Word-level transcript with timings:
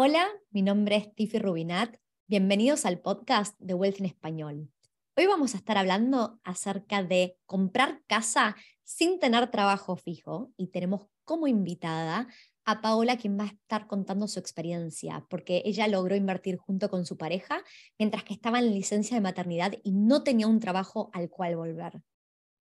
Hola, 0.00 0.28
mi 0.52 0.62
nombre 0.62 0.94
es 0.94 1.12
Tiffy 1.12 1.40
Rubinat. 1.40 1.96
Bienvenidos 2.28 2.86
al 2.86 3.00
podcast 3.00 3.58
de 3.58 3.74
Wealth 3.74 3.98
en 3.98 4.06
Español. 4.06 4.70
Hoy 5.16 5.26
vamos 5.26 5.54
a 5.54 5.56
estar 5.56 5.76
hablando 5.76 6.38
acerca 6.44 7.02
de 7.02 7.36
comprar 7.46 8.00
casa 8.06 8.54
sin 8.84 9.18
tener 9.18 9.50
trabajo 9.50 9.96
fijo 9.96 10.52
y 10.56 10.68
tenemos 10.68 11.08
como 11.24 11.48
invitada 11.48 12.28
a 12.64 12.80
Paola 12.80 13.16
quien 13.16 13.36
va 13.40 13.42
a 13.42 13.48
estar 13.48 13.88
contando 13.88 14.28
su 14.28 14.38
experiencia, 14.38 15.26
porque 15.28 15.62
ella 15.64 15.88
logró 15.88 16.14
invertir 16.14 16.58
junto 16.58 16.90
con 16.90 17.04
su 17.04 17.16
pareja 17.16 17.64
mientras 17.98 18.22
que 18.22 18.34
estaba 18.34 18.60
en 18.60 18.70
licencia 18.70 19.16
de 19.16 19.20
maternidad 19.20 19.72
y 19.82 19.90
no 19.90 20.22
tenía 20.22 20.46
un 20.46 20.60
trabajo 20.60 21.10
al 21.12 21.28
cual 21.28 21.56
volver. 21.56 22.02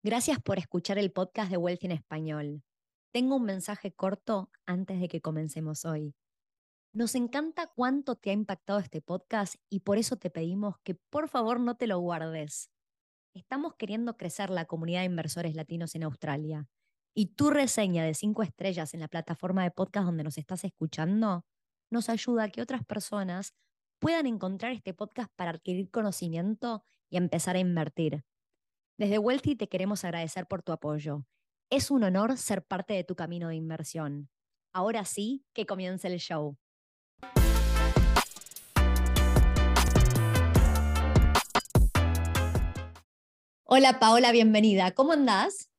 Gracias 0.03 0.39
por 0.39 0.59
escuchar 0.59 0.99
el 0.99 1.13
podcast 1.13 1.51
de 1.51 1.57
Wealth 1.57 1.85
en 1.85 1.93
Español. 1.93 2.63
Tengo 3.11 3.37
un 3.37 3.45
mensaje 3.45 3.91
corto 3.91 4.51
antes 4.67 5.01
de 5.01 5.09
que 5.09 5.23
comencemos 5.23 5.87
hoy. 5.87 6.15
Nos 6.95 7.15
encanta 7.15 7.69
cuánto 7.69 8.17
te 8.17 8.29
ha 8.29 8.33
impactado 8.35 8.79
este 8.79 9.01
podcast 9.01 9.55
y 9.71 9.81
por 9.81 9.97
eso 9.97 10.17
te 10.17 10.29
pedimos 10.29 10.77
que 10.85 10.95
por 10.95 11.29
favor 11.29 11.59
no 11.59 11.75
te 11.75 11.87
lo 11.87 11.99
guardes. 11.99 12.71
Estamos 13.35 13.77
queriendo 13.77 14.19
crecer 14.19 14.51
la 14.51 14.67
comunidad 14.67 15.01
de 15.01 15.07
inversores 15.07 15.55
latinos 15.55 15.95
en 15.95 16.03
Australia 16.03 16.69
y 17.15 17.29
tu 17.35 17.49
reseña 17.49 18.05
de 18.05 18.13
cinco 18.13 18.43
estrellas 18.43 18.93
en 18.93 19.01
la 19.01 19.09
plataforma 19.09 19.63
de 19.63 19.71
podcast 19.71 20.05
donde 20.05 20.23
nos 20.23 20.37
estás 20.37 20.65
escuchando 20.65 21.47
nos 21.91 22.11
ayuda 22.11 22.45
a 22.45 22.49
que 22.51 22.61
otras 22.61 22.85
personas 22.85 23.55
puedan 23.99 24.27
encontrar 24.27 24.73
este 24.73 24.93
podcast 24.93 25.31
para 25.35 25.53
adquirir 25.53 25.91
conocimiento 25.91 26.85
y 27.11 27.17
empezar 27.17 27.57
a 27.57 27.61
invertir. 27.61 28.23
Desde 28.99 29.19
Wealthy 29.19 29.57
te 29.57 29.69
queremos 29.69 30.05
agradecer 30.05 30.47
por 30.47 30.63
tu 30.63 30.73
apoyo. 30.73 31.25
Es 31.71 31.91
un 31.91 32.05
honor 32.05 32.37
ser 32.37 32.65
parte 32.67 32.93
de 32.93 33.05
tu 33.05 33.15
camino 33.15 33.49
de 33.49 33.57
inversión. 33.57 34.29
Ahora 34.75 35.07
sí, 35.07 35.47
que 35.55 35.65
comience 35.65 36.09
el 36.09 36.19
show. 36.19 36.59
Hola 43.75 43.99
Paola, 43.99 44.33
bienvenida. 44.33 44.91
¿Cómo 44.91 45.13
andás? 45.13 45.71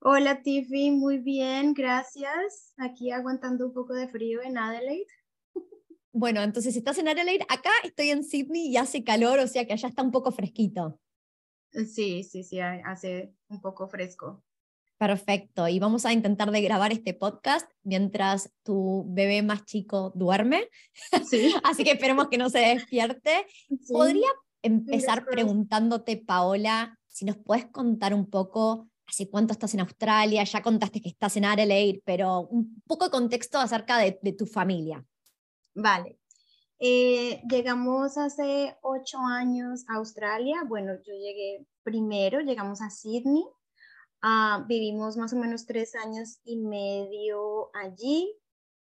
Hola 0.00 0.42
Tiffy, 0.42 0.90
muy 0.90 1.18
bien, 1.18 1.72
gracias. 1.72 2.74
Aquí 2.76 3.12
aguantando 3.12 3.68
un 3.68 3.72
poco 3.72 3.94
de 3.94 4.08
frío 4.08 4.42
en 4.42 4.58
Adelaide. 4.58 5.06
Bueno, 6.10 6.42
entonces 6.42 6.74
estás 6.74 6.98
en 6.98 7.06
Adelaide, 7.06 7.46
acá 7.48 7.70
estoy 7.84 8.10
en 8.10 8.24
Sydney 8.24 8.66
y 8.66 8.78
hace 8.78 9.04
calor, 9.04 9.38
o 9.38 9.46
sea 9.46 9.64
que 9.64 9.74
allá 9.74 9.90
está 9.90 10.02
un 10.02 10.10
poco 10.10 10.32
fresquito. 10.32 10.98
Sí, 11.70 12.24
sí, 12.24 12.42
sí, 12.42 12.58
hace 12.58 13.32
un 13.46 13.60
poco 13.60 13.86
fresco. 13.86 14.42
Perfecto, 14.98 15.68
y 15.68 15.78
vamos 15.78 16.06
a 16.06 16.12
intentar 16.12 16.50
de 16.50 16.62
grabar 16.62 16.90
este 16.90 17.14
podcast 17.14 17.70
mientras 17.84 18.52
tu 18.64 19.04
bebé 19.06 19.44
más 19.44 19.64
chico 19.66 20.10
duerme. 20.16 20.68
Sí. 21.30 21.54
Así 21.62 21.84
que 21.84 21.92
esperemos 21.92 22.26
que 22.26 22.38
no 22.38 22.50
se 22.50 22.58
despierte. 22.58 23.46
¿Podría 23.88 24.26
empezar 24.62 25.26
preguntándote, 25.26 26.16
Paola, 26.16 26.98
si 27.14 27.24
nos 27.24 27.36
puedes 27.36 27.66
contar 27.66 28.12
un 28.12 28.28
poco 28.28 28.88
hace 29.06 29.30
cuánto 29.30 29.52
estás 29.52 29.72
en 29.74 29.80
Australia, 29.80 30.42
ya 30.42 30.60
contaste 30.60 31.00
que 31.00 31.10
estás 31.10 31.36
en 31.36 31.44
Adelaide, 31.44 32.02
pero 32.04 32.40
un 32.40 32.82
poco 32.88 33.04
de 33.04 33.12
contexto 33.12 33.58
acerca 33.58 33.98
de, 33.98 34.32
tu 34.36 34.46
familia. 34.46 35.04
Vale. 35.74 36.18
Eh, 36.80 37.40
llegamos 37.48 38.18
hace 38.18 38.76
ocho 38.82 39.18
años 39.18 39.84
a 39.88 39.94
Australia. 39.94 40.64
Bueno, 40.66 40.94
yo 41.06 41.12
llegué 41.12 41.64
primero, 41.84 42.40
llegamos 42.40 42.82
a 42.82 42.90
Sydney. 42.90 43.44
Ah, 44.20 44.64
vivimos 44.66 45.16
más 45.16 45.32
o 45.32 45.36
menos 45.36 45.66
tres 45.66 45.94
años 45.94 46.40
y 46.42 46.56
medio 46.56 47.70
allí. 47.74 48.34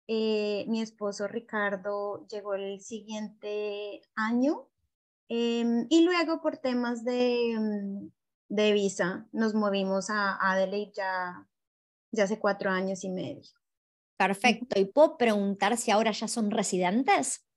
Eh, 0.07 0.63
mi 0.69 0.81
esposo 0.81 1.27
Ricardo 1.27 2.25
llegó 2.27 2.53
el 2.53 2.79
siguiente 2.79 4.01
año 4.15 4.71
Em, 5.33 5.87
y 5.89 6.03
luego 6.03 6.41
por 6.41 6.57
temas 6.57 7.05
de, 7.05 7.55
mm, 7.57 8.11
de, 8.51 8.73
visa 8.73 9.27
nos 9.31 9.53
movimos 9.53 10.09
a 10.09 10.37
Adelaide 10.51 10.91
ya, 10.95 11.47
ya 12.11 12.23
hace 12.25 12.39
cuatro 12.39 12.69
años 12.69 13.03
y 13.03 13.09
medio. 13.09 13.41
Perfecto. 14.17 14.79
¿Y 14.79 14.85
puedo 14.85 15.17
preguntar 15.17 15.77
si 15.77 15.91
ahora 15.91 16.11
ya 16.11 16.27
son 16.27 16.51
residentes? 16.51 17.47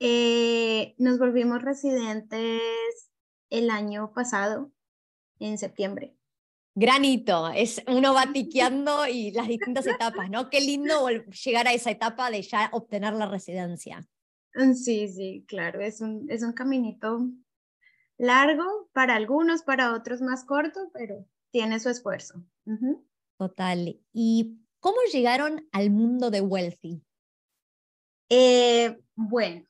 Eh, 0.00 0.94
nos 0.98 1.18
volvimos 1.18 1.62
residentes 1.62 2.60
el 3.50 3.70
año 3.70 4.12
pasado, 4.12 4.72
en 5.38 5.58
septiembre. 5.58 6.16
Granito, 6.74 7.48
es 7.48 7.82
uno 7.88 8.14
va 8.14 8.26
tiqueando 8.32 9.06
y 9.06 9.32
las 9.32 9.48
distintas 9.48 9.86
etapas, 9.86 10.30
¿no? 10.30 10.48
Qué 10.48 10.60
lindo 10.60 11.08
llegar 11.08 11.66
a 11.66 11.72
esa 11.72 11.90
etapa 11.90 12.30
de 12.30 12.42
ya 12.42 12.70
obtener 12.72 13.14
la 13.14 13.26
residencia. 13.26 14.06
Mm, 14.54 14.74
sí, 14.74 15.08
sí, 15.08 15.44
claro, 15.48 15.80
es 15.80 16.00
un, 16.00 16.30
es 16.30 16.42
un 16.42 16.52
caminito 16.52 17.28
largo 18.18 18.90
para 18.92 19.14
algunos, 19.16 19.62
para 19.62 19.94
otros 19.94 20.20
más 20.20 20.44
corto, 20.44 20.90
pero 20.92 21.24
tiene 21.50 21.80
su 21.80 21.88
esfuerzo. 21.88 22.44
Total. 23.38 24.00
¿Y 24.12 24.58
cómo 24.80 24.98
llegaron 25.12 25.66
al 25.72 25.90
mundo 25.90 26.30
de 26.30 26.40
Wealthy? 26.40 27.02
Eh, 28.28 29.00
bueno, 29.14 29.64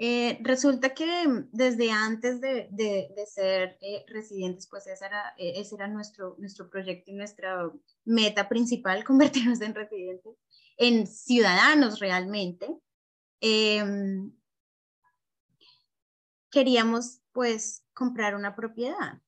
eh, 0.00 0.38
resulta 0.42 0.94
que 0.94 1.06
desde 1.50 1.90
antes 1.90 2.40
de, 2.40 2.68
de, 2.70 3.26
ser 3.26 3.76
eh, 3.80 4.04
residentes, 4.06 4.68
pues 4.68 4.86
ese 4.86 5.04
era, 5.04 5.34
ese 5.36 5.74
era 5.74 5.88
nuestro, 5.88 6.36
nuestro 6.38 6.70
proyecto 6.70 7.10
y 7.10 7.14
nuestra 7.14 7.70
meta 8.04 8.48
principal, 8.48 9.04
convertirnos 9.04 9.60
en 9.60 9.74
residentes, 9.74 10.36
en 10.76 11.06
ciudadanos 11.06 11.98
realmente. 11.98 12.78
Em, 13.40 14.32
queríamos 16.50 17.20
pues 17.38 17.84
comprar 17.94 18.34
una 18.34 18.56
propiedad, 18.56 19.22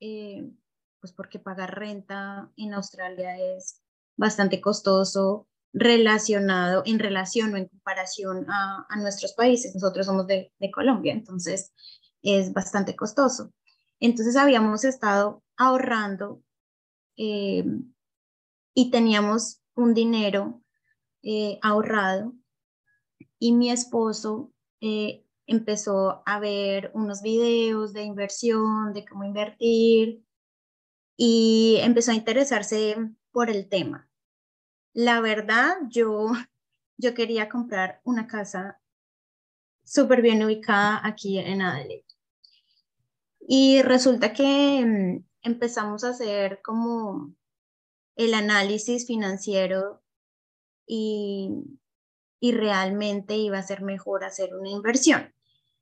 eh, 0.00 0.52
pues 1.00 1.14
porque 1.14 1.38
pagar 1.38 1.78
renta 1.78 2.52
en 2.58 2.74
Australia 2.74 3.38
es 3.38 3.80
bastante 4.18 4.60
costoso 4.60 5.48
relacionado, 5.72 6.82
en 6.84 6.98
relación 6.98 7.54
o 7.54 7.56
en 7.56 7.68
comparación 7.68 8.44
a, 8.50 8.86
nuestros 8.98 9.32
países. 9.32 9.74
Nosotros 9.74 10.04
somos 10.04 10.26
de, 10.26 10.52
Colombia, 10.74 11.14
entonces 11.14 11.72
es 12.20 12.52
bastante 12.52 12.94
costoso. 12.94 13.50
Entonces 13.98 14.36
habíamos 14.36 14.84
estado 14.84 15.42
ahorrando 15.56 16.42
em, 17.16 17.94
y 18.74 18.90
teníamos 18.90 19.62
un 19.74 19.94
dinero 19.94 20.60
eh, 21.22 21.58
ahorrado 21.62 22.34
y 23.38 23.54
mi 23.54 23.70
esposo 23.70 24.52
eh, 24.82 25.24
empezó 25.48 26.22
a 26.26 26.38
ver 26.38 26.92
unos 26.94 27.22
videos 27.22 27.92
de 27.92 28.04
inversión, 28.04 28.92
de 28.92 29.04
cómo 29.04 29.24
invertir 29.24 30.22
y 31.16 31.78
empezó 31.80 32.12
a 32.12 32.14
interesarse 32.14 32.96
por 33.32 33.50
el 33.50 33.68
tema. 33.68 34.08
La 34.92 35.20
verdad, 35.20 35.78
yo, 35.88 36.30
yo 36.98 37.14
quería 37.14 37.48
comprar 37.48 38.00
una 38.04 38.28
casa 38.28 38.80
súper 39.84 40.22
bien 40.22 40.44
ubicada 40.44 41.00
aquí 41.02 41.38
en 41.38 41.62
Adelaide. 41.62 42.04
Y 43.40 43.80
resulta 43.82 44.34
que 44.34 44.84
mm, 44.84 45.24
empezamos 45.42 46.04
a 46.04 46.10
hacer 46.10 46.60
como 46.62 47.34
el 48.16 48.34
análisis 48.34 49.06
financiero 49.06 50.02
y 50.86 51.50
y 52.40 52.52
realmente 52.52 53.36
iba 53.36 53.58
a 53.58 53.62
ser 53.62 53.82
mejor 53.82 54.24
hacer 54.24 54.54
una 54.54 54.70
inversión. 54.70 55.34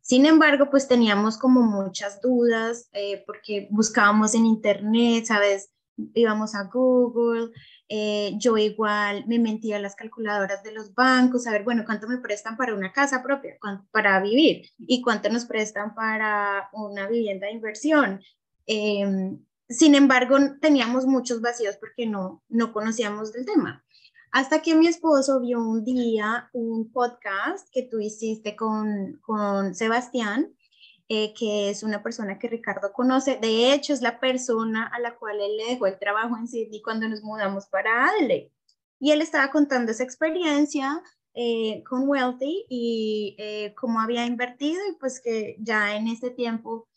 Sin 0.06 0.24
embargo, 0.24 0.70
pues 0.70 0.86
teníamos 0.86 1.36
como 1.36 1.62
muchas 1.62 2.20
dudas 2.20 2.88
eh, 2.92 3.24
porque 3.26 3.66
buscábamos 3.72 4.36
en 4.36 4.46
internet, 4.46 5.24
¿sabes? 5.24 5.72
Íbamos 6.14 6.54
a 6.54 6.70
Google, 6.72 7.50
eh, 7.88 8.34
yo 8.38 8.56
igual 8.56 9.24
me 9.26 9.40
mentía 9.40 9.78
a 9.78 9.80
las 9.80 9.96
calculadoras 9.96 10.62
de 10.62 10.70
los 10.70 10.94
bancos, 10.94 11.48
a 11.48 11.50
ver, 11.50 11.64
bueno, 11.64 11.82
cuánto 11.84 12.06
me 12.06 12.18
prestan 12.18 12.56
para 12.56 12.76
una 12.76 12.92
casa 12.92 13.20
propia, 13.20 13.58
para 13.90 14.20
vivir 14.20 14.70
y 14.78 15.02
cuánto 15.02 15.28
nos 15.28 15.44
prestan 15.44 15.92
para 15.96 16.68
una 16.72 17.08
vivienda 17.08 17.48
de 17.48 17.54
inversión. 17.54 18.20
Em, 18.64 19.44
sin 19.68 19.96
embargo, 19.96 20.36
teníamos 20.60 21.04
muchos 21.06 21.40
vacíos 21.40 21.78
porque 21.78 22.06
no, 22.06 22.44
no 22.48 22.72
conocíamos 22.72 23.32
del 23.32 23.44
tema. 23.44 23.84
Hasta 24.36 24.60
que 24.60 24.74
mi 24.74 24.86
esposo 24.86 25.40
vio 25.40 25.62
un 25.62 25.82
día 25.82 26.50
un 26.52 26.92
podcast 26.92 27.70
que 27.72 27.84
tú 27.84 28.00
hiciste 28.00 28.54
con, 28.54 29.18
con 29.22 29.74
Sebastián, 29.74 30.54
eh, 31.08 31.32
que 31.32 31.70
es 31.70 31.82
una 31.82 32.02
persona 32.02 32.38
que 32.38 32.46
Ricardo 32.46 32.92
conoce. 32.92 33.38
De 33.40 33.72
hecho, 33.72 33.94
es 33.94 34.02
la 34.02 34.20
persona 34.20 34.88
a 34.88 35.00
la 35.00 35.16
cual 35.16 35.40
él 35.40 35.56
le 35.56 35.70
dejó 35.70 35.86
el 35.86 35.98
trabajo 35.98 36.36
en 36.36 36.48
Sydney 36.48 36.82
cuando 36.82 37.08
nos 37.08 37.22
mudamos 37.22 37.64
para 37.68 38.10
Adelaide. 38.10 38.52
Y 39.00 39.12
él 39.12 39.22
estaba 39.22 39.50
contando 39.50 39.90
esa 39.92 40.04
experiencia 40.04 41.02
eh, 41.32 41.82
con 41.88 42.06
Wealthy 42.06 42.66
y 42.68 43.36
eh, 43.38 43.74
cómo 43.74 44.00
había 44.00 44.26
invertido 44.26 44.82
y 44.86 44.96
pues 45.00 45.18
que 45.18 45.56
ya 45.60 45.96
en 45.96 46.08
ese 46.08 46.28
tiempo 46.28 46.90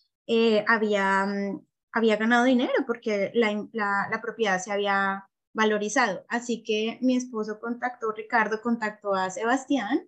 había, 0.67 1.25
mm, 1.25 1.65
había 1.93 2.17
ganado 2.17 2.43
dinero 2.43 2.73
porque 2.85 3.31
la, 3.33 3.65
la, 3.71 4.09
la 4.11 4.21
propiedad 4.21 4.59
se 4.59 4.73
había 4.73 5.28
valorizado. 5.53 6.25
Así 6.29 6.63
que 6.63 6.97
mi 7.01 7.15
esposo 7.15 7.59
contactó, 7.59 8.11
Ricardo 8.11 8.61
contactó 8.61 9.13
a 9.13 9.29
Sebastián 9.29 10.07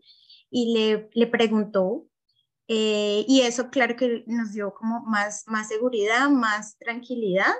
y 0.49 0.73
le, 0.73 1.09
le 1.13 1.27
preguntó 1.27 2.07
eh, 2.73 3.25
y 3.27 3.41
eso, 3.41 3.69
claro 3.69 3.97
que 3.97 4.23
nos 4.27 4.53
dio 4.53 4.73
como 4.73 5.01
más, 5.01 5.43
más 5.45 5.67
seguridad, 5.67 6.29
más 6.29 6.77
tranquilidad. 6.77 7.53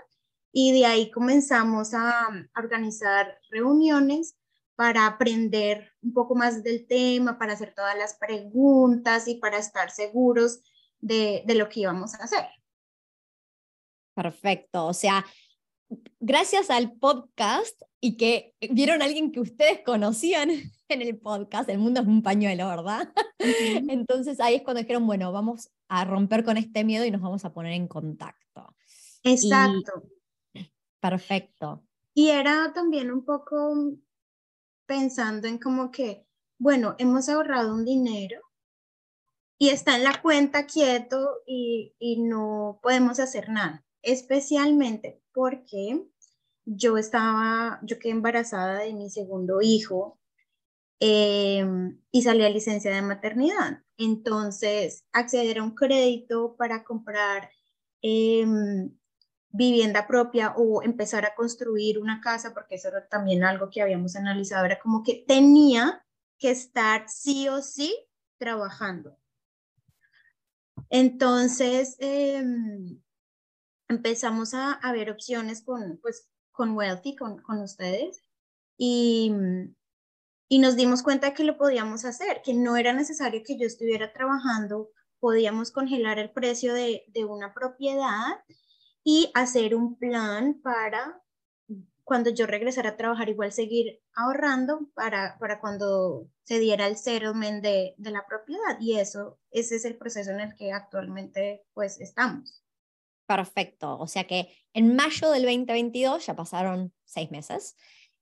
Y 0.54 0.72
de 0.72 0.86
ahí 0.86 1.12
comenzamos 1.12 1.94
a, 1.94 2.30
organizar 2.56 3.38
reuniones 3.50 4.38
para 4.76 5.06
aprender 5.06 5.92
un 6.02 6.14
poco 6.14 6.34
más 6.34 6.64
del 6.64 6.88
tema, 6.88 7.38
para 7.38 7.52
hacer 7.52 7.74
todas 7.76 7.98
las 7.98 8.14
preguntas 8.14 9.28
y 9.28 9.36
para 9.36 9.58
estar 9.58 9.92
seguros 9.92 10.62
de, 11.00 11.44
de 11.46 11.56
lo 11.56 11.68
que 11.68 11.82
íbamos 11.82 12.16
a 12.16 12.24
hacer. 12.24 12.48
Perfecto. 14.16 14.88
O 14.88 14.94
sea, 14.94 15.26
gracias 16.20 16.70
al 16.70 16.94
podcast 16.94 17.82
y 18.00 18.18
que 18.18 18.56
vieron 18.72 19.02
a 19.02 19.06
alguien 19.06 19.32
que 19.32 19.40
ustedes 19.40 19.82
conocían 19.86 20.50
en 20.90 21.02
el 21.02 21.18
podcast, 21.18 21.70
el 21.70 21.80
mundo 21.80 22.02
es 22.02 22.08
un 22.08 22.24
pañuelo, 22.24 22.68
¿verdad? 22.68 23.14
Entonces 23.40 24.40
ahí 24.40 24.56
es 24.56 24.64
cuando 24.64 24.82
dijeron, 24.82 25.06
bueno, 25.06 25.32
vamos 25.32 25.72
a 25.88 26.06
romper 26.06 26.44
con 26.44 26.58
este 26.58 26.84
miedo 26.84 27.06
y 27.06 27.12
nos 27.12 27.22
vamos 27.22 27.46
a 27.46 27.54
poner 27.54 27.74
en 27.74 27.88
contacto. 27.88 28.76
Exacto. 29.24 30.04
perfecto. 31.00 31.84
Y 32.14 32.30
era 32.30 32.74
también 32.74 33.12
un 33.12 33.24
poco 33.24 33.74
pensando 34.86 35.48
en 35.48 35.58
como 35.58 35.92
que, 35.92 36.26
bueno, 36.60 36.96
hemos 36.98 37.30
ahorrado 37.30 37.74
un 37.74 37.86
dinero 37.86 38.42
y 39.58 39.70
está 39.70 39.96
en 39.96 40.04
la 40.04 40.22
cuenta 40.22 40.66
quieto 40.66 41.42
y, 41.46 41.94
y 42.00 42.22
no 42.22 42.80
podemos 42.82 43.20
hacer 43.20 43.50
nada, 43.50 43.86
especialmente 44.02 45.22
porque 45.34 46.06
yo 46.66 46.98
estaba, 46.98 47.80
yo 47.84 48.00
quedé 48.00 48.12
embarazada 48.12 48.80
de 48.80 48.94
mi 48.94 49.10
segundo 49.10 49.62
hijo 49.62 50.20
em, 51.00 52.00
y 52.12 52.22
salí 52.22 52.44
a 52.44 52.50
licencia 52.50 52.94
de 52.94 53.02
maternidad. 53.02 53.82
Entonces, 53.98 55.06
acceder 55.12 55.60
a 55.60 55.64
un 55.64 55.76
crédito 55.76 56.56
para 56.58 56.84
comprar 56.84 57.50
em, 58.02 58.92
vivienda 59.50 60.08
propia 60.08 60.54
o 60.56 60.82
empezar 60.84 61.26
a 61.26 61.36
construir 61.36 62.00
una 62.00 62.22
casa, 62.22 62.54
porque 62.54 62.76
eso 62.76 62.88
era 62.90 63.08
también 63.08 63.44
algo 63.44 63.70
que 63.70 63.82
habíamos 63.82 64.16
analizado, 64.16 64.66
era 64.66 64.80
como 64.80 65.04
que 65.04 65.24
tenía 65.28 66.06
que 66.38 66.52
estar 66.52 67.08
sí 67.10 67.48
o 67.50 67.62
sí 67.62 67.96
trabajando. 68.38 69.18
Entonces, 70.90 71.96
em, 72.00 73.00
empezamos 73.92 74.54
a, 74.54 74.74
a, 74.74 74.92
ver 74.92 75.12
opciones 75.12 75.62
con, 75.62 76.00
pues, 76.02 76.28
con 76.52 76.76
Wealthy, 76.76 77.16
con, 77.16 77.42
con 77.42 77.60
ustedes, 77.60 78.24
y, 78.78 79.32
y 80.50 80.60
nos 80.60 80.76
dimos 80.76 81.04
cuenta 81.04 81.34
que 81.34 81.44
lo 81.44 81.58
podíamos 81.58 82.04
hacer, 82.06 82.42
que 82.44 82.54
no 82.54 82.76
era 82.78 82.94
necesario 82.94 83.44
que 83.46 83.58
yo 83.58 83.68
estuviera 83.68 84.12
trabajando, 84.12 84.90
podíamos 85.20 85.72
congelar 85.72 86.18
el 86.18 86.32
precio 86.32 86.74
de, 86.74 87.06
de 87.10 87.26
una 87.26 87.54
propiedad 87.54 88.44
y 89.04 89.32
hacer 89.36 89.76
un 89.76 89.98
plan 89.98 90.60
para 90.62 91.22
cuando 92.04 92.30
yo 92.30 92.46
regresara 92.46 92.90
a 92.90 92.98
trabajar, 92.98 93.30
igual 93.30 93.54
seguir 93.54 94.02
ahorrando 94.14 94.90
para, 94.94 95.38
para 95.40 95.62
cuando 95.62 96.28
se 96.44 96.60
diera 96.60 96.88
el 96.88 96.98
settlement 96.98 97.64
de, 97.64 97.96
de 97.98 98.12
la 98.12 98.26
propiedad. 98.28 98.78
Y 98.82 98.98
eso, 99.00 99.40
ese 99.52 99.78
es 99.78 99.86
el 99.86 99.98
proceso 99.98 100.32
en 100.32 100.42
el 100.42 100.56
que 100.56 100.74
actualmente 100.74 101.64
pues 101.74 102.02
estamos. 102.02 102.61
Perfecto. 103.36 103.98
O 103.98 104.08
sea 104.08 104.26
que 104.26 104.54
en 104.74 104.94
mayo 104.94 105.32
del 105.32 105.44
2022, 105.44 106.26
ya 106.26 106.36
pasaron 106.36 106.94
seis 107.06 107.32
meses, 107.32 107.78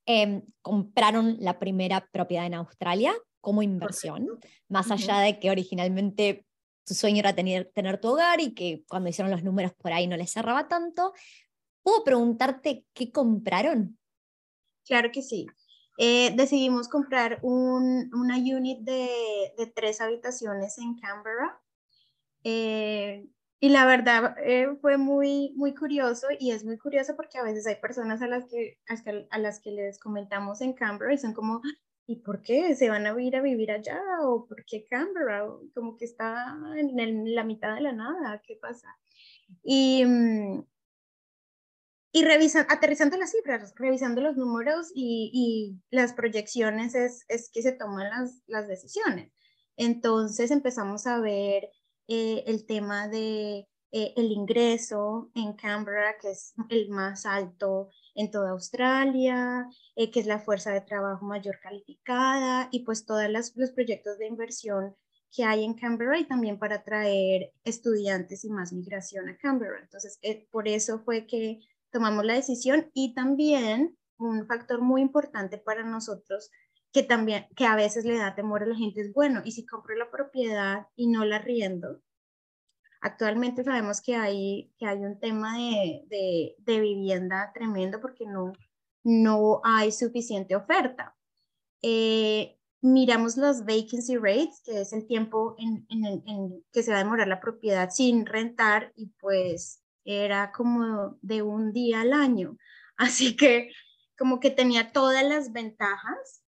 em, 0.06 0.44
compraron 0.62 1.38
la 1.40 1.58
primera 1.58 2.08
propiedad 2.12 2.46
en 2.46 2.54
Australia 2.54 3.12
como 3.42 3.64
inversión, 3.64 4.28
más 4.68 4.92
allá 4.92 5.20
de 5.20 5.40
que 5.40 5.50
originalmente 5.50 6.46
su 6.86 6.94
sueño 6.94 7.20
era 7.20 7.34
tener, 7.34 7.72
tener 7.74 8.00
tu 8.00 8.10
hogar 8.10 8.40
y 8.40 8.54
que 8.54 8.84
cuando 8.88 9.10
hicieron 9.10 9.32
los 9.32 9.44
números 9.44 9.74
por 9.74 9.94
ahí 9.94 10.06
no 10.06 10.16
les 10.16 10.32
cerraba 10.32 10.68
tanto. 10.68 11.14
¿Puedo 11.82 12.04
preguntarte 12.04 12.86
qué 12.94 13.12
compraron? 13.12 13.98
Claro 14.86 15.10
que 15.12 15.24
sí. 15.24 15.48
Eh, 15.98 16.36
decidimos 16.36 16.88
comprar 16.88 17.40
un, 17.42 18.12
una 18.14 18.38
unit 18.38 18.82
de, 18.82 19.54
de, 19.58 19.66
tres 19.66 20.02
habitaciones 20.02 20.78
en 20.78 21.00
Canberra. 21.00 21.60
Eh, 22.44 23.28
y 23.62 23.70
la 23.70 23.86
verdad 23.86 24.36
eh, 24.44 24.68
fue 24.82 24.98
muy, 24.98 25.52
muy 25.56 25.76
curioso 25.76 26.28
y 26.40 26.52
es 26.52 26.64
muy 26.64 26.78
curioso 26.78 27.16
porque 27.16 27.38
a 27.38 27.44
veces 27.44 27.68
hay 27.68 27.76
personas 27.76 28.22
a 28.22 28.28
las 28.28 28.46
que, 28.46 28.80
a 29.30 29.38
las 29.38 29.60
que 29.60 29.72
les 29.72 30.00
comentamos 30.00 30.62
en 30.62 30.74
Canberra 30.74 31.14
y 31.14 31.18
son 31.18 31.34
como, 31.34 31.62
¿y 32.08 32.18
por 32.22 32.42
qué 32.42 32.74
se 32.76 32.90
van 32.90 33.06
a 33.06 33.22
ir 33.22 33.36
a 33.36 33.42
vivir 33.42 33.72
allá? 33.72 34.02
¿O 34.24 34.48
por 34.48 34.64
qué 34.66 34.86
Canberra? 34.90 35.46
Como 35.76 35.98
que 35.98 36.06
está 36.06 36.58
en, 36.78 37.36
la 37.36 37.44
mitad 37.44 37.76
de 37.76 37.82
la 37.82 37.92
nada, 37.92 38.42
¿qué 38.46 38.56
pasa? 38.62 38.88
Y, 39.62 40.06
mm, 40.06 40.64
y 42.14 42.24
revisan, 42.24 42.66
aterrizando 42.70 43.18
las 43.18 43.32
cifras, 43.32 43.74
revisando 43.76 44.22
los 44.22 44.38
números 44.38 44.92
y, 44.96 45.32
y 45.34 45.96
las 45.96 46.14
proyecciones 46.14 46.96
es, 46.96 47.26
es, 47.28 47.52
que 47.52 47.62
se 47.62 47.74
toman 47.74 48.10
las, 48.10 48.42
las 48.48 48.68
decisiones. 48.68 49.32
Entonces 49.76 50.52
empezamos 50.52 51.06
a 51.08 51.20
ver 51.20 51.70
eh, 52.10 52.44
el 52.48 52.66
tema 52.66 53.08
de 53.08 53.68
eh, 53.92 54.14
el 54.18 54.32
ingreso 54.32 55.30
en 55.36 55.54
Canberra, 55.54 56.18
que 56.20 56.32
es 56.32 56.54
el 56.70 56.90
más 56.90 57.28
alto 57.28 57.90
en 58.16 58.32
toda 58.32 58.50
Australia, 58.50 59.70
eh, 59.96 60.10
que 60.10 60.20
es 60.20 60.26
la 60.26 60.40
fuerza 60.40 60.72
de 60.72 60.82
trabajo 60.82 61.24
mayor 61.26 61.60
calificada 61.62 62.68
y 62.72 62.84
pues 62.84 63.06
todos 63.06 63.30
los 63.30 63.72
proyectos 63.72 64.18
de 64.18 64.26
inversión 64.26 64.96
que 65.32 65.44
hay 65.44 65.64
en 65.64 65.76
Canberra 65.76 66.18
y 66.18 66.26
también 66.26 66.58
para 66.58 66.78
atraer 66.78 67.54
estudiantes 67.64 68.44
y 68.44 68.50
más 68.50 68.74
migración 68.74 69.30
a 69.30 69.38
Canberra. 69.38 69.80
Entonces, 69.80 70.20
por 70.50 70.68
eso 70.68 71.00
fue 71.00 71.28
que 71.28 71.60
tomamos 71.92 72.26
la 72.26 72.34
decisión 72.34 72.90
y 72.96 73.14
también 73.14 73.96
un 74.18 74.48
factor 74.48 74.82
muy 74.82 75.02
importante 75.02 75.60
para 75.60 75.84
nosotros 75.84 76.50
que 76.92 77.04
también, 77.04 77.48
que 77.56 77.66
a 77.66 77.76
veces 77.76 78.06
le 78.06 78.18
da 78.18 78.36
temor 78.36 78.64
a 78.64 78.66
la 78.68 78.76
gente 78.76 79.02
es, 79.02 79.14
bueno, 79.14 79.42
y 79.46 79.52
si 79.52 79.66
compro 79.66 79.96
la 79.96 80.10
propiedad 80.10 80.88
y 80.96 81.08
no 81.08 81.26
la 81.26 81.40
riendo, 81.40 82.02
actualmente 83.02 83.64
sabemos 83.64 84.02
que 84.02 84.16
hay, 84.16 84.74
que 84.78 84.86
hay 84.86 85.00
un 85.00 85.20
tema 85.20 85.58
de, 85.58 86.56
de, 86.58 86.82
vivienda 86.82 87.52
tremendo 87.54 88.02
porque 88.02 88.26
no, 88.26 88.54
no 89.04 89.62
hay 89.64 89.92
suficiente 89.92 90.56
oferta. 90.56 91.16
Eh, 91.82 92.58
miramos 92.82 93.38
los 93.38 93.66
vacancy 93.66 94.18
rates, 94.18 94.62
que 94.66 94.82
es 94.82 94.94
el 94.94 95.06
tiempo 95.08 95.56
en, 95.58 95.86
en, 95.90 96.24
en, 96.28 96.66
que 96.72 96.84
se 96.84 96.92
va 96.92 96.98
a 96.98 97.04
demorar 97.04 97.28
la 97.28 97.40
propiedad 97.40 97.90
sin 97.90 98.26
rentar, 98.26 98.94
y 98.96 99.08
pues 99.20 99.84
era 100.06 100.52
como 100.52 101.18
de 101.22 101.42
un 101.42 101.72
día 101.72 102.02
al 102.02 102.14
año. 102.14 102.58
Así 102.98 103.36
que 103.36 103.70
como 104.18 104.40
que 104.40 104.52
tenía 104.52 104.92
todas 104.92 105.24
las 105.24 105.54
ventajas 105.54 106.44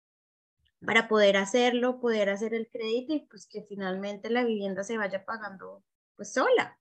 para 0.85 1.07
poder 1.07 1.37
hacerlo, 1.37 1.99
poder 1.99 2.29
hacer 2.29 2.53
el 2.53 2.67
crédito 2.69 3.13
y 3.13 3.19
pues 3.19 3.45
que 3.45 3.61
finalmente 3.63 4.29
la 4.29 4.43
vivienda 4.43 4.83
se 4.83 4.97
vaya 4.97 5.25
pagando 5.25 5.83
pues 6.15 6.33
sola. 6.33 6.79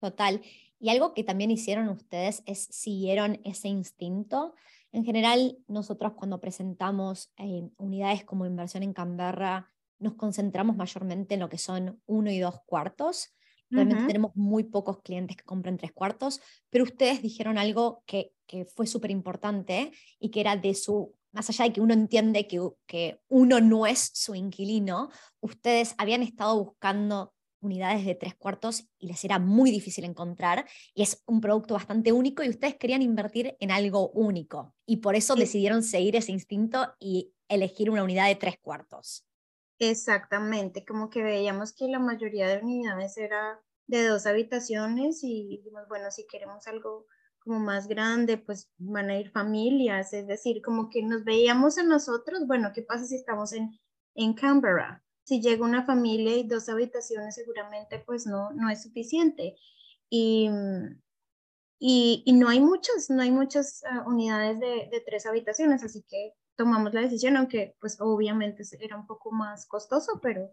Total. 0.00 0.42
Y 0.78 0.90
algo 0.90 1.14
que 1.14 1.24
también 1.24 1.50
hicieron 1.50 1.88
ustedes 1.88 2.42
es 2.46 2.64
siguieron 2.70 3.40
ese 3.44 3.68
instinto. 3.68 4.54
En 4.92 5.04
general, 5.04 5.58
nosotros 5.66 6.12
cuando 6.14 6.40
presentamos 6.40 7.32
eh, 7.38 7.68
unidades 7.78 8.24
como 8.24 8.46
inversión 8.46 8.82
en 8.82 8.92
Canberra, 8.92 9.70
nos 9.98 10.14
concentramos 10.14 10.76
mayormente 10.76 11.34
en 11.34 11.40
lo 11.40 11.48
que 11.48 11.58
son 11.58 12.00
uno 12.06 12.30
y 12.30 12.38
dos 12.38 12.60
cuartos. 12.66 13.34
Realmente 13.70 14.06
tenemos 14.06 14.36
muy 14.36 14.64
pocos 14.64 15.00
clientes 15.02 15.36
que 15.36 15.44
compren 15.44 15.78
tres 15.78 15.92
cuartos, 15.92 16.40
pero 16.70 16.84
ustedes 16.84 17.22
dijeron 17.22 17.58
algo 17.58 18.04
que, 18.06 18.32
que 18.46 18.66
fue 18.66 18.86
súper 18.86 19.10
importante 19.10 19.90
y 20.20 20.30
que 20.30 20.40
era 20.40 20.56
de 20.56 20.74
su 20.74 21.14
más 21.34 21.50
allá 21.50 21.64
de 21.66 21.72
que 21.72 21.80
uno 21.80 21.92
entiende 21.92 22.46
que, 22.46 22.60
que, 22.86 23.20
uno 23.28 23.60
no 23.60 23.86
es 23.86 24.10
su 24.14 24.34
inquilino, 24.34 25.10
ustedes 25.40 25.94
habían 25.98 26.22
estado 26.22 26.64
buscando 26.64 27.34
unidades 27.60 28.04
de 28.04 28.14
tres 28.14 28.34
cuartos 28.34 28.86
y 28.98 29.08
les 29.08 29.24
era 29.24 29.38
muy 29.38 29.70
difícil 29.70 30.04
encontrar 30.04 30.66
y 30.94 31.02
es 31.02 31.22
un 31.26 31.40
producto 31.40 31.74
bastante 31.74 32.12
único 32.12 32.42
y 32.42 32.50
ustedes 32.50 32.76
querían 32.76 33.02
invertir 33.02 33.56
en 33.58 33.70
algo 33.70 34.10
único 34.10 34.74
y 34.86 34.98
por 34.98 35.16
eso 35.16 35.34
decidieron 35.34 35.82
seguir 35.82 36.14
ese 36.16 36.32
instinto 36.32 36.94
y 37.00 37.32
elegir 37.48 37.90
una 37.90 38.04
unidad 38.04 38.28
de 38.28 38.36
tres 38.36 38.56
cuartos. 38.60 39.26
Exactamente, 39.78 40.84
como 40.84 41.10
que 41.10 41.22
veíamos 41.22 41.72
que 41.72 41.88
la 41.88 41.98
mayoría 41.98 42.48
de 42.48 42.62
unidades 42.62 43.16
era 43.16 43.60
de 43.86 44.06
dos 44.06 44.26
habitaciones 44.26 45.24
y 45.24 45.48
dijimos, 45.48 45.88
bueno, 45.88 46.10
si 46.10 46.26
queremos 46.26 46.66
algo 46.68 47.06
como 47.44 47.60
más 47.60 47.86
grande, 47.88 48.38
pues 48.38 48.70
van 48.78 49.10
a 49.10 49.18
ir 49.18 49.30
familias, 49.30 50.12
es 50.12 50.26
decir, 50.26 50.62
como 50.62 50.88
que 50.88 51.02
nos 51.02 51.24
veíamos 51.24 51.78
a 51.78 51.82
nosotros, 51.82 52.46
bueno, 52.46 52.72
¿qué 52.74 52.82
pasa 52.82 53.04
si 53.04 53.16
estamos 53.16 53.52
en, 53.52 53.78
en 54.14 54.34
Canberra? 54.34 55.04
Si 55.24 55.40
llega 55.40 55.64
una 55.64 55.84
familia 55.84 56.36
y 56.36 56.46
dos 56.46 56.68
habitaciones, 56.68 57.34
seguramente 57.34 58.02
pues 58.06 58.26
no, 58.26 58.50
no 58.52 58.70
es 58.70 58.82
suficiente. 58.82 59.56
Y, 60.10 60.48
y, 61.78 62.22
y 62.26 62.32
no 62.32 62.48
hay 62.48 62.60
muchas, 62.60 63.10
no 63.10 63.22
hay 63.22 63.30
muchas 63.30 63.82
ah, 63.84 64.04
unidades 64.06 64.60
de, 64.60 64.88
de, 64.90 65.02
tres 65.04 65.26
habitaciones, 65.26 65.82
así 65.82 66.04
que 66.08 66.34
tomamos 66.56 66.94
la 66.94 67.02
decisión, 67.02 67.36
aunque 67.36 67.76
pues 67.80 68.00
obviamente 68.00 68.62
era 68.80 68.96
un 68.96 69.06
poco 69.06 69.32
más 69.32 69.66
costoso, 69.66 70.20
pero 70.22 70.50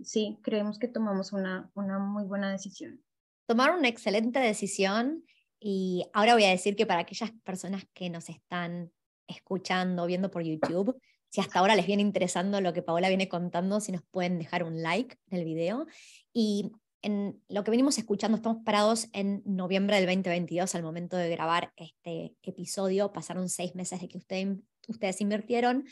sí, 0.00 0.38
creemos 0.42 0.78
que 0.78 0.88
tomamos 0.88 1.32
una, 1.32 1.70
una 1.74 1.98
muy 1.98 2.24
buena 2.24 2.50
decisión. 2.50 3.02
Tomaron 3.46 3.80
una 3.80 3.88
excelente 3.88 4.38
decisión 4.38 5.24
y 5.66 6.04
ahora 6.12 6.34
voy 6.34 6.44
a 6.44 6.50
decir 6.50 6.76
que 6.76 6.84
para 6.84 7.00
aquellas 7.00 7.30
personas 7.42 7.86
que 7.94 8.10
nos 8.10 8.28
están 8.28 8.92
escuchando, 9.26 10.04
viendo 10.04 10.30
por 10.30 10.42
YouTube, 10.42 10.94
si 11.30 11.40
hasta 11.40 11.58
ahora 11.58 11.74
les 11.74 11.86
viene 11.86 12.02
interesando 12.02 12.60
lo 12.60 12.74
que 12.74 12.82
Paola 12.82 13.08
viene 13.08 13.30
contando, 13.30 13.80
si 13.80 13.90
nos 13.90 14.02
pueden 14.10 14.38
dejar 14.38 14.62
un 14.62 14.82
like 14.82 15.16
en 15.30 15.38
el 15.38 15.46
video. 15.46 15.86
Y 16.34 16.70
en 17.00 17.42
lo 17.48 17.64
que 17.64 17.70
venimos 17.70 17.96
escuchando, 17.96 18.36
estamos 18.36 18.62
parados 18.62 19.08
en 19.14 19.42
noviembre 19.46 19.96
del 19.96 20.04
2022 20.04 20.74
al 20.74 20.82
momento 20.82 21.16
de 21.16 21.30
grabar 21.30 21.72
este 21.76 22.34
episodio. 22.42 23.10
Pasaron 23.10 23.48
seis 23.48 23.74
meses 23.74 24.02
de 24.02 24.08
que 24.08 24.18
ustedes 24.18 25.20
invirtieron. 25.22 25.86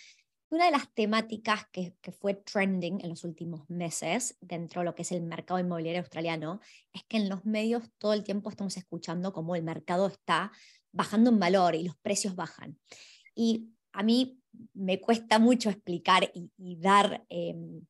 Una 0.52 0.66
de 0.66 0.71
las 0.71 0.92
temáticas 0.92 1.66
que, 1.73 1.94
fue 2.21 2.35
trending 2.35 3.00
en 3.00 3.09
los 3.09 3.25
últimos 3.25 3.71
meses 3.71 4.37
dentro 4.42 4.82
de 4.82 4.85
lo 4.85 4.94
que 4.94 5.00
es 5.00 5.11
el 5.11 5.23
mercado 5.23 5.59
inmobiliario 5.59 6.02
australiano 6.02 6.61
es 6.92 7.02
que 7.04 7.16
en 7.16 7.30
los 7.30 7.47
medios 7.47 7.85
todo 7.97 8.12
el 8.12 8.23
tiempo 8.23 8.50
estamos 8.50 8.76
escuchando 8.76 9.32
cómo 9.32 9.56
el 9.56 9.62
mercado 9.62 10.09
está 10.09 10.52
bajando 10.92 11.30
en 11.30 11.38
valor 11.38 11.75
y 11.75 11.85
los 11.85 11.97
precios 11.97 12.37
bajan. 12.37 12.78
Y 13.35 13.71
a 13.94 14.02
mí 14.02 14.42
me 14.75 15.00
cuesta 15.00 15.38
mucho 15.38 15.71
explicar 15.71 16.30
y, 16.35 16.76
dar 16.76 17.25
em, 17.30 17.87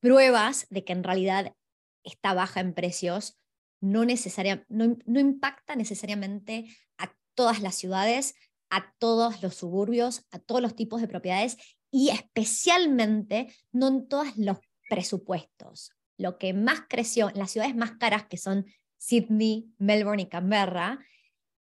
pruebas 0.00 0.66
de 0.70 0.82
que 0.82 0.94
en 0.94 1.04
realidad 1.04 1.54
esta 2.02 2.34
baja 2.34 2.58
en 2.58 2.74
precios 2.74 3.38
no, 3.80 4.04
no, 4.04 4.96
no 5.06 5.20
impacta 5.20 5.76
necesariamente 5.76 6.66
a 6.98 7.14
todas 7.36 7.62
las 7.62 7.76
ciudades, 7.76 8.34
a 8.70 8.92
todos 8.98 9.40
los 9.40 9.54
suburbios, 9.54 10.26
a 10.32 10.40
todos 10.40 10.60
los 10.60 10.74
tipos 10.74 11.00
de 11.00 11.06
propiedades 11.06 11.58
y 11.92 12.08
especialmente 12.08 13.54
no 13.70 13.88
en 13.88 14.08
todos 14.08 14.36
los 14.36 14.58
presupuestos. 14.88 15.92
Lo 16.16 16.38
que 16.38 16.54
más 16.54 16.80
creció 16.88 17.28
en 17.28 17.38
las 17.38 17.52
ciudades 17.52 17.76
más 17.76 17.92
caras, 17.92 18.26
que 18.26 18.38
son 18.38 18.66
Sydney, 18.96 19.72
Melbourne 19.78 20.22
y 20.22 20.26
Canberra, 20.26 20.98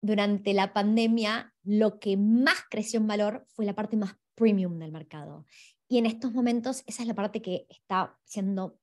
durante 0.02 0.54
la 0.54 0.74
pandemia 0.74 1.54
lo 1.64 2.00
que 2.00 2.18
más 2.18 2.58
creció 2.70 3.00
en 3.00 3.08
valor 3.08 3.46
fue 3.48 3.66
la 3.66 3.74
parte 3.74 3.98
más 3.98 4.16
premium 4.36 4.78
del 4.80 4.92
mercado. 4.92 5.46
Y 5.88 5.98
en 6.00 6.06
estos 6.06 6.34
momentos 6.34 6.84
esa 6.86 7.04
es 7.04 7.08
la 7.08 7.16
parte 7.16 7.42
que 7.42 7.66
está 7.70 8.18
siendo 8.24 8.80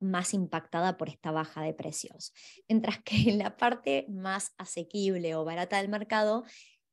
más 0.00 0.34
impactada 0.34 0.96
por 0.96 1.08
esta 1.08 1.30
baja 1.30 1.62
de 1.62 1.74
precios. 1.74 2.32
Mientras 2.68 3.02
que 3.02 3.16
la 3.32 3.56
parte 3.56 4.06
más 4.08 4.52
asequible 4.58 5.34
o 5.34 5.44
barata 5.44 5.78
del 5.78 5.88
mercado 5.88 6.44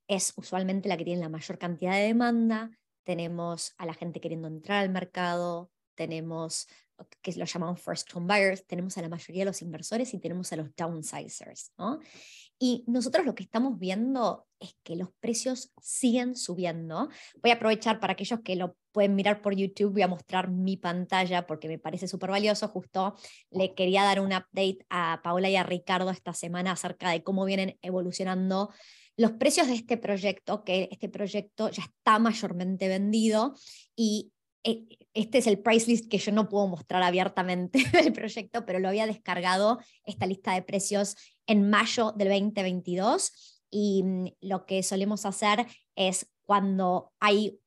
es 0.08 0.34
usualmente 0.36 0.90
la 0.90 0.98
que 0.98 1.06
tiene 1.06 1.22
la 1.22 1.30
mayor 1.30 1.58
cantidad 1.58 1.94
de 1.94 2.08
demanda. 2.08 2.72
Tenemos 3.04 3.74
a 3.78 3.86
la 3.86 3.94
gente 3.94 4.20
queriendo 4.20 4.48
entrar 4.48 4.84
al 4.84 4.90
mercado, 4.90 5.72
tenemos 5.96 6.68
que 7.22 7.34
lo 7.34 7.46
llamamos 7.46 7.82
first 7.82 8.10
home 8.14 8.28
buyers, 8.28 8.66
tenemos 8.66 8.98
a 8.98 9.02
la 9.02 9.10
mayoría 9.10 9.42
de 9.42 9.46
los 9.46 9.62
inversores 9.62 10.14
y 10.14 10.20
tenemos 10.20 10.52
a 10.54 10.58
los 10.58 10.76
downsizers. 10.76 11.72
¿no? 11.78 12.00
Y 12.60 12.84
nosotros 12.88 13.26
lo 13.26 13.36
que 13.36 13.44
estamos 13.44 13.80
viendo 13.80 14.48
es 14.60 14.76
que 14.84 14.96
los 14.96 15.10
precios 15.20 15.74
siguen 15.82 16.36
subiendo. 16.36 17.10
Voy 17.42 17.52
a 17.52 17.56
aprovechar 17.56 18.00
para 18.00 18.14
aquellos 18.14 18.42
que 18.42 18.56
lo 18.56 18.78
pueden 18.92 19.16
mirar 19.16 19.42
por 19.42 19.56
YouTube, 19.56 19.94
voy 19.94 20.04
a 20.04 20.08
mostrar 20.08 20.50
mi 20.50 20.78
pantalla 20.78 21.48
porque 21.48 21.68
me 21.68 21.80
parece 21.80 22.08
súper 22.08 22.30
valioso. 22.30 22.68
Justo 22.68 23.16
le 23.50 23.74
quería 23.74 24.04
dar 24.04 24.20
un 24.20 24.28
update 24.28 24.86
a 24.90 25.20
Paola 25.24 25.50
y 25.50 25.56
a 25.56 25.64
Ricardo 25.64 26.10
esta 26.12 26.34
semana 26.34 26.72
acerca 26.72 27.10
de 27.10 27.24
cómo 27.24 27.44
vienen 27.44 27.78
evolucionando 27.82 28.70
los 29.18 29.34
precios 29.34 29.68
de 29.68 29.76
este 29.76 29.98
proyecto, 29.98 30.64
que 30.64 30.90
este 30.92 31.10
proyecto 31.10 31.70
ya 31.70 31.84
está 31.84 32.20
mayormente 32.20 32.88
vendido 32.88 33.54
y 33.96 34.32
eh, 34.64 34.86
este 35.14 35.40
es 35.40 35.48
el 35.48 35.60
price 35.60 35.90
list 35.90 36.10
que 36.10 36.18
yo 36.18 36.32
no 36.32 36.50
puedo 36.50 36.68
mostrar 36.68 37.04
abiertamente 37.04 37.84
del 37.92 38.14
proyecto, 38.14 38.66
pero 38.66 38.80
lo 38.80 38.88
había 38.88 39.06
descargado 39.06 39.80
esta 40.06 40.26
lista 40.26 40.54
de 40.54 40.62
precios 40.62 41.16
en 41.48 41.70
mayo 41.70 42.14
del 42.14 42.30
2022 42.30 43.62
y 43.70 44.04
mm, 44.04 44.28
lo 44.42 44.66
que 44.66 44.82
solemos 44.84 45.26
hacer 45.26 45.68
es 45.96 46.28
cuando 46.46 47.12
hay 47.20 47.60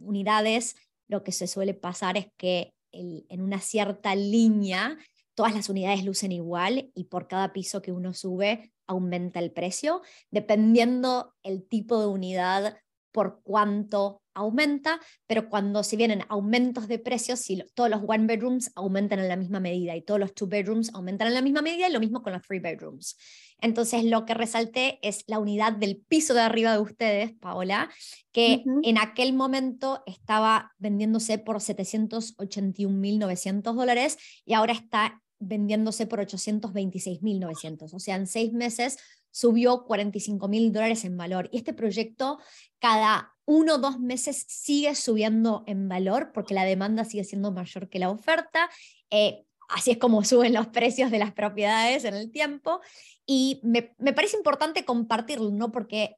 unidades, 0.00 0.76
lo 1.08 1.22
que 1.22 1.32
se 1.32 1.46
suele 1.46 1.74
pasar 1.74 2.16
es 2.16 2.26
que 2.36 2.74
en 2.92 3.42
una 3.42 3.60
cierta 3.60 4.14
línea 4.14 4.98
todas 5.34 5.54
las 5.54 5.68
unidades 5.68 6.04
lucen 6.04 6.32
igual 6.32 6.90
y 6.94 7.04
por 7.04 7.28
cada 7.28 7.52
piso 7.52 7.82
que 7.82 7.92
uno 7.92 8.14
sube 8.14 8.72
aumenta 8.86 9.40
el 9.40 9.52
precio, 9.52 10.02
dependiendo 10.30 11.34
el 11.42 11.66
tipo 11.66 12.00
de 12.00 12.06
unidad 12.06 12.76
por 13.16 13.40
cuánto 13.42 14.22
aumenta, 14.34 15.00
pero 15.26 15.48
cuando 15.48 15.82
si 15.82 15.96
vienen 15.96 16.20
aumentos 16.28 16.86
de 16.86 16.98
precios, 16.98 17.40
si 17.40 17.64
todos 17.72 17.88
los 17.88 18.02
one 18.06 18.26
bedrooms 18.26 18.70
aumentan 18.74 19.18
en 19.18 19.28
la 19.28 19.36
misma 19.36 19.58
medida 19.58 19.96
y 19.96 20.02
todos 20.02 20.20
los 20.20 20.34
two 20.34 20.46
bedrooms 20.46 20.94
aumentan 20.94 21.28
en 21.28 21.34
la 21.34 21.40
misma 21.40 21.62
medida 21.62 21.88
y 21.88 21.92
lo 21.92 22.00
mismo 22.00 22.22
con 22.22 22.34
los 22.34 22.42
three 22.42 22.60
bedrooms. 22.60 23.16
Entonces 23.58 24.04
lo 24.04 24.26
que 24.26 24.34
resalté 24.34 24.98
es 25.00 25.24
la 25.26 25.38
unidad 25.38 25.72
del 25.72 25.96
piso 25.96 26.34
de 26.34 26.42
arriba 26.42 26.72
de 26.72 26.80
ustedes, 26.80 27.32
Paola, 27.32 27.88
que 28.32 28.64
en 28.82 28.98
aquel 28.98 29.32
momento 29.32 30.02
estaba 30.04 30.74
vendiéndose 30.76 31.38
por 31.38 31.56
781.900 31.56 33.74
dólares 33.74 34.18
y 34.44 34.52
ahora 34.52 34.74
está 34.74 35.22
vendiéndose 35.38 36.06
por 36.06 36.20
826.900. 36.20 37.94
O 37.94 37.98
sea, 37.98 38.16
en 38.16 38.26
seis 38.26 38.52
meses 38.52 38.98
subió 39.30 39.84
45 39.84 40.48
mil 40.48 40.72
dólares 40.72 41.04
en 41.04 41.16
valor. 41.16 41.48
Y 41.52 41.58
este 41.58 41.74
proyecto 41.74 42.38
cada 42.78 43.34
uno 43.44 43.74
o 43.74 43.78
dos 43.78 44.00
meses 44.00 44.44
sigue 44.48 44.94
subiendo 44.94 45.62
en 45.66 45.88
valor 45.88 46.32
porque 46.32 46.54
la 46.54 46.64
demanda 46.64 47.04
sigue 47.04 47.24
siendo 47.24 47.52
mayor 47.52 47.88
que 47.88 47.98
la 47.98 48.10
oferta. 48.10 48.70
Eh, 49.10 49.44
así 49.68 49.90
es 49.90 49.98
como 49.98 50.24
suben 50.24 50.54
los 50.54 50.68
precios 50.68 51.10
de 51.10 51.18
las 51.18 51.32
propiedades 51.32 52.04
en 52.04 52.14
el 52.14 52.30
tiempo. 52.30 52.80
Y 53.26 53.60
me, 53.62 53.94
me 53.98 54.12
parece 54.12 54.36
importante 54.36 54.84
compartirlo, 54.84 55.50
¿no? 55.50 55.70
Porque 55.70 56.16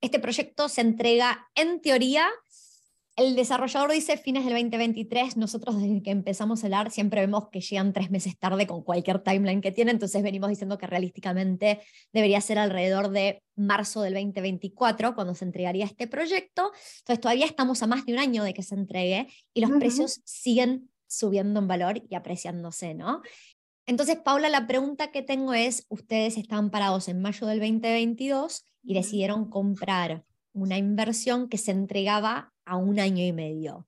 este 0.00 0.20
proyecto 0.20 0.68
se 0.68 0.82
entrega 0.82 1.48
en 1.54 1.80
teoría 1.80 2.28
el 3.16 3.36
desarrollador 3.36 3.92
dice 3.92 4.16
fines 4.16 4.44
del 4.44 4.54
2023, 4.54 5.36
nosotros 5.36 5.80
desde 5.80 6.02
que 6.02 6.10
empezamos 6.10 6.62
a 6.62 6.66
hablar 6.66 6.90
siempre 6.90 7.20
vemos 7.20 7.48
que 7.50 7.60
llegan 7.60 7.92
tres 7.92 8.10
meses 8.10 8.36
tarde 8.36 8.66
con 8.66 8.82
cualquier 8.82 9.20
timeline 9.20 9.60
que 9.60 9.70
tiene, 9.70 9.92
entonces 9.92 10.22
venimos 10.22 10.50
diciendo 10.50 10.78
que 10.78 10.88
realísticamente 10.88 11.80
debería 12.12 12.40
ser 12.40 12.58
alrededor 12.58 13.10
de 13.10 13.42
marzo 13.54 14.02
del 14.02 14.14
2024 14.14 15.14
cuando 15.14 15.34
se 15.36 15.44
entregaría 15.44 15.84
este 15.84 16.08
proyecto. 16.08 16.72
Entonces 16.98 17.20
todavía 17.20 17.46
estamos 17.46 17.82
a 17.84 17.86
más 17.86 18.04
de 18.04 18.14
un 18.14 18.18
año 18.18 18.42
de 18.42 18.52
que 18.52 18.64
se 18.64 18.74
entregue 18.74 19.28
y 19.52 19.60
los 19.60 19.70
precios 19.78 20.20
siguen 20.24 20.90
subiendo 21.06 21.60
en 21.60 21.68
valor 21.68 22.02
y 22.08 22.14
apreciándose, 22.16 22.94
¿no? 22.94 23.22
Entonces, 23.86 24.16
Paula, 24.16 24.48
la 24.48 24.66
pregunta 24.66 25.12
que 25.12 25.22
tengo 25.22 25.52
es, 25.52 25.84
ustedes 25.88 26.38
estaban 26.38 26.70
parados 26.70 27.06
en 27.08 27.20
mayo 27.20 27.46
del 27.46 27.60
2022 27.60 28.64
y 28.82 28.94
decidieron 28.94 29.50
comprar 29.50 30.24
una 30.54 30.78
inversión 30.78 31.48
que 31.48 31.58
se 31.58 31.72
entregaba 31.72 32.53
a 32.64 32.76
un 32.76 32.98
año 33.00 33.24
y 33.24 33.32
medio. 33.32 33.86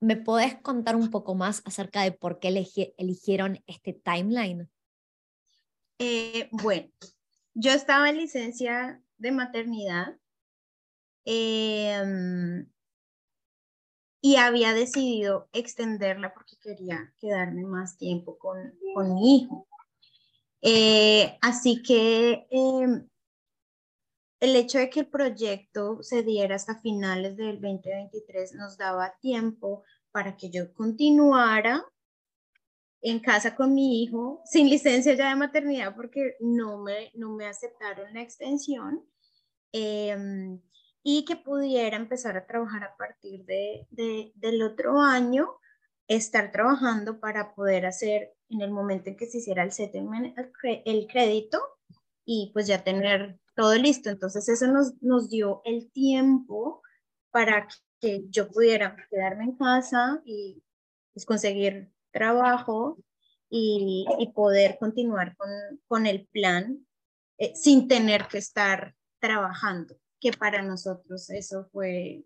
¿Me 0.00 0.16
podés 0.16 0.56
contar 0.56 0.96
un 0.96 1.10
poco 1.10 1.34
más 1.34 1.62
acerca 1.64 2.02
de 2.02 2.12
por 2.12 2.38
qué 2.38 2.48
eligieron 2.98 3.62
este 3.66 3.92
timeline? 3.92 4.68
Eh, 5.98 6.48
bueno, 6.50 6.90
yo 7.54 7.70
estaba 7.72 8.10
en 8.10 8.18
licencia 8.18 9.00
de 9.16 9.32
maternidad 9.32 10.18
em, 11.24 12.68
y 14.20 14.36
había 14.36 14.74
decidido 14.74 15.48
extenderla 15.52 16.34
porque 16.34 16.56
quería 16.60 17.14
quedarme 17.18 17.64
más 17.64 17.96
tiempo 17.96 18.36
con, 18.38 18.78
con 18.94 19.14
mi 19.14 19.36
hijo. 19.36 19.68
Eh, 20.60 21.38
así 21.42 21.82
que 21.82 22.46
em, 22.50 23.08
el 24.44 24.56
hecho 24.56 24.78
de 24.78 24.90
que 24.90 25.00
el 25.00 25.06
proyecto 25.06 26.02
se 26.02 26.22
diera 26.22 26.56
hasta 26.56 26.78
finales 26.80 27.36
del 27.36 27.60
2023 27.62 28.52
nos 28.54 28.76
daba 28.76 29.16
tiempo 29.18 29.84
para 30.12 30.36
que 30.36 30.50
yo 30.50 30.72
continuara 30.74 31.82
en 33.00 33.20
casa 33.20 33.56
con 33.56 33.74
mi 33.74 34.02
hijo 34.02 34.42
sin 34.44 34.68
licencia 34.68 35.14
ya 35.14 35.30
de 35.30 35.36
maternidad 35.36 35.96
porque 35.96 36.36
no 36.40 36.76
me, 36.78 37.10
no 37.14 37.30
me 37.30 37.46
aceptaron 37.46 38.12
la 38.12 38.20
extensión 38.20 39.02
em, 39.72 40.60
y 41.02 41.24
que 41.24 41.36
pudiera 41.36 41.96
empezar 41.96 42.36
a 42.36 42.46
trabajar 42.46 42.84
a 42.84 42.96
partir 42.98 43.46
de, 43.46 43.86
del 44.34 44.62
otro 44.62 45.00
año, 45.00 45.56
estar 46.06 46.52
trabajando 46.52 47.18
para 47.18 47.54
poder 47.54 47.86
hacer 47.86 48.34
en 48.50 48.60
el 48.60 48.70
momento 48.70 49.08
en 49.08 49.16
que 49.16 49.26
se 49.26 49.38
hiciera 49.38 49.62
el 49.62 49.72
settlement, 49.72 50.36
el 50.84 51.06
crédito 51.06 51.62
y 52.26 52.50
pues 52.52 52.66
ya 52.66 52.84
tener 52.84 53.38
todo 53.54 53.74
listo. 53.74 54.10
Entonces 54.10 54.48
eso 54.48 54.66
nos, 54.68 55.00
nos 55.02 55.30
dio 55.30 55.62
el 55.64 55.90
tiempo 55.90 56.82
para 57.30 57.68
que 58.00 58.24
yo 58.28 58.48
pudiera 58.48 58.96
quedarme 59.10 59.44
en 59.44 59.56
casa 59.56 60.20
y 60.24 60.62
pues, 61.12 61.24
conseguir 61.26 61.90
trabajo 62.12 62.98
y, 63.48 64.06
y, 64.18 64.32
poder 64.32 64.78
continuar 64.78 65.36
con, 65.36 65.50
con 65.86 66.06
el 66.06 66.26
plan 66.28 66.86
eh, 67.38 67.54
sin 67.54 67.88
tener 67.88 68.26
que 68.28 68.38
estar 68.38 68.94
trabajando, 69.20 69.96
que 70.20 70.32
para 70.32 70.62
nosotros 70.62 71.30
eso 71.30 71.68
fue 71.72 72.24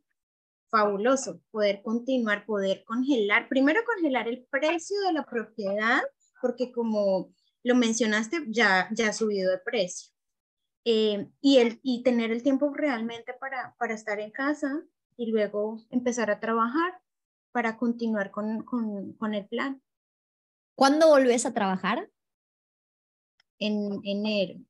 fabuloso, 0.70 1.40
poder 1.50 1.82
continuar, 1.82 2.44
poder 2.44 2.84
congelar, 2.84 3.48
primero 3.48 3.80
congelar 3.84 4.28
el 4.28 4.46
precio 4.50 5.00
de 5.06 5.12
la 5.14 5.24
propiedad, 5.24 6.00
porque 6.40 6.72
como 6.72 7.32
lo 7.62 7.74
mencionaste, 7.74 8.44
ya, 8.48 8.88
ya 8.92 9.08
ha 9.08 9.12
subido 9.12 9.50
de 9.50 9.58
precio. 9.58 10.12
Eh, 10.90 11.28
y, 11.42 11.58
el, 11.58 11.80
y 11.82 12.02
tener 12.02 12.32
el 12.32 12.42
tiempo 12.42 12.72
realmente 12.72 13.34
para, 13.34 13.76
para 13.78 13.92
estar 13.92 14.18
en 14.20 14.30
casa 14.30 14.82
y 15.18 15.26
luego 15.26 15.84
empezar 15.90 16.30
a 16.30 16.40
trabajar 16.40 16.98
para 17.52 17.76
continuar 17.76 18.30
con, 18.30 18.64
con, 18.64 19.12
con 19.12 19.34
el 19.34 19.46
plan. 19.46 19.82
¿Cuándo 20.74 21.08
volvés 21.08 21.44
a 21.44 21.52
trabajar? 21.52 22.08
En 23.58 24.00
enero. 24.02 24.60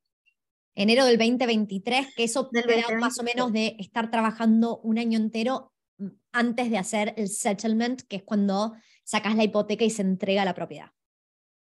Enero 0.75 1.05
del 1.05 1.19
2023, 1.19 2.13
que 2.17 2.25
eso 2.25 2.49
te 2.49 2.63
da 2.63 2.99
más 2.99 3.21
o 3.21 3.23
menos 3.23 3.53
de 3.53 3.77
estar 3.79 4.11
trabajando 4.11 4.79
un 4.79 4.99
año 4.99 5.21
entero 5.21 5.73
mm, 5.99 6.09
antes 6.33 6.69
de 6.69 6.79
hacer 6.79 7.15
el 7.17 7.29
settlement, 7.29 8.03
que 8.09 8.17
es 8.17 8.23
cuando 8.25 8.75
sacas 9.05 9.37
la 9.37 9.45
hipoteca 9.45 9.85
y 9.85 9.91
se 9.91 10.03
entrega 10.03 10.45
la 10.45 10.55
propiedad. 10.55 10.91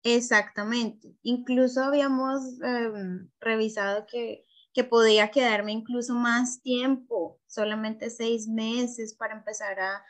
Exactamente. 0.05 1.15
Incluso 1.23 1.83
habíamos 1.85 2.43
em, 2.63 3.29
revisado 3.41 4.05
que, 4.07 4.45
que 4.75 4.83
podía 4.85 5.31
quedarme 5.31 5.73
incluso 5.73 6.15
más 6.15 6.61
tiempo, 6.63 7.41
solamente 7.47 8.11
seis 8.11 8.49
meses 8.49 9.15
para 9.15 9.35
empezar 9.35 9.79
a, 9.79 10.05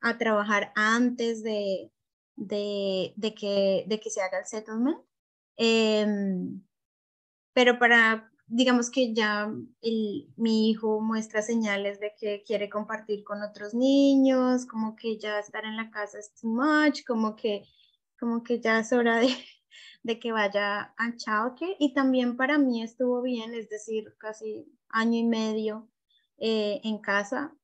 a 0.00 0.18
trabajar 0.18 0.72
antes 0.74 1.42
de, 1.44 1.92
de, 2.36 3.12
de, 3.16 3.34
que, 3.34 3.84
de 3.86 4.00
que 4.00 4.10
se 4.10 4.20
haga 4.20 4.40
el 4.40 4.46
settlement. 4.46 4.98
Em, 5.56 6.62
pero 7.52 7.78
para, 7.78 8.30
digamos 8.46 8.90
que 8.90 9.14
ya 9.14 9.50
el, 9.80 10.28
mi 10.36 10.70
hijo 10.70 11.00
muestra 11.00 11.42
señales 11.42 12.00
de 12.00 12.14
que 12.18 12.42
quiere 12.46 12.68
compartir 12.68 13.24
con 13.24 13.42
otros 13.42 13.74
niños, 13.74 14.66
como 14.66 14.96
que 14.96 15.18
ya 15.18 15.38
estar 15.38 15.64
en 15.64 15.76
la 15.76 15.90
casa 15.90 16.18
es 16.18 16.34
too 16.34 16.48
much, 16.50 17.04
como 17.06 17.36
que 17.36 17.64
como 18.18 18.42
que 18.42 18.60
ya 18.60 18.78
es 18.80 18.92
hora 18.92 19.18
de, 19.18 19.28
de 20.02 20.18
que 20.18 20.32
vaya 20.32 20.94
a 20.96 21.16
childcare 21.16 21.76
y 21.78 21.94
también 21.94 22.36
para 22.36 22.58
mí 22.58 22.82
estuvo 22.82 23.22
bien, 23.22 23.54
es 23.54 23.68
decir, 23.68 24.14
casi 24.18 24.66
año 24.88 25.18
y 25.18 25.24
medio 25.24 25.88
eh, 26.38 26.80
en 26.84 26.98
casa, 26.98 27.54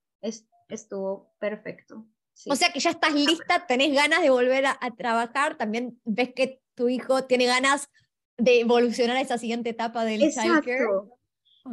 estuvo 0.68 1.34
perfecto. 1.38 2.06
O 2.46 2.56
sea 2.56 2.72
que 2.72 2.80
ya 2.80 2.90
estás 2.90 3.14
lista, 3.14 3.66
tenés 3.66 3.94
ganas 3.94 4.22
de 4.22 4.30
volver 4.30 4.66
a, 4.66 4.78
trabajar, 4.96 5.56
también 5.56 6.00
ves 6.04 6.32
que 6.34 6.60
tu 6.74 6.88
hijo 6.88 7.24
tiene 7.24 7.46
ganas 7.46 7.88
de 8.38 8.60
evolucionar 8.60 9.16
a 9.16 9.20
esa 9.20 9.38
siguiente 9.38 9.70
etapa 9.70 10.04
del 10.04 10.20
childcare. 10.32 10.86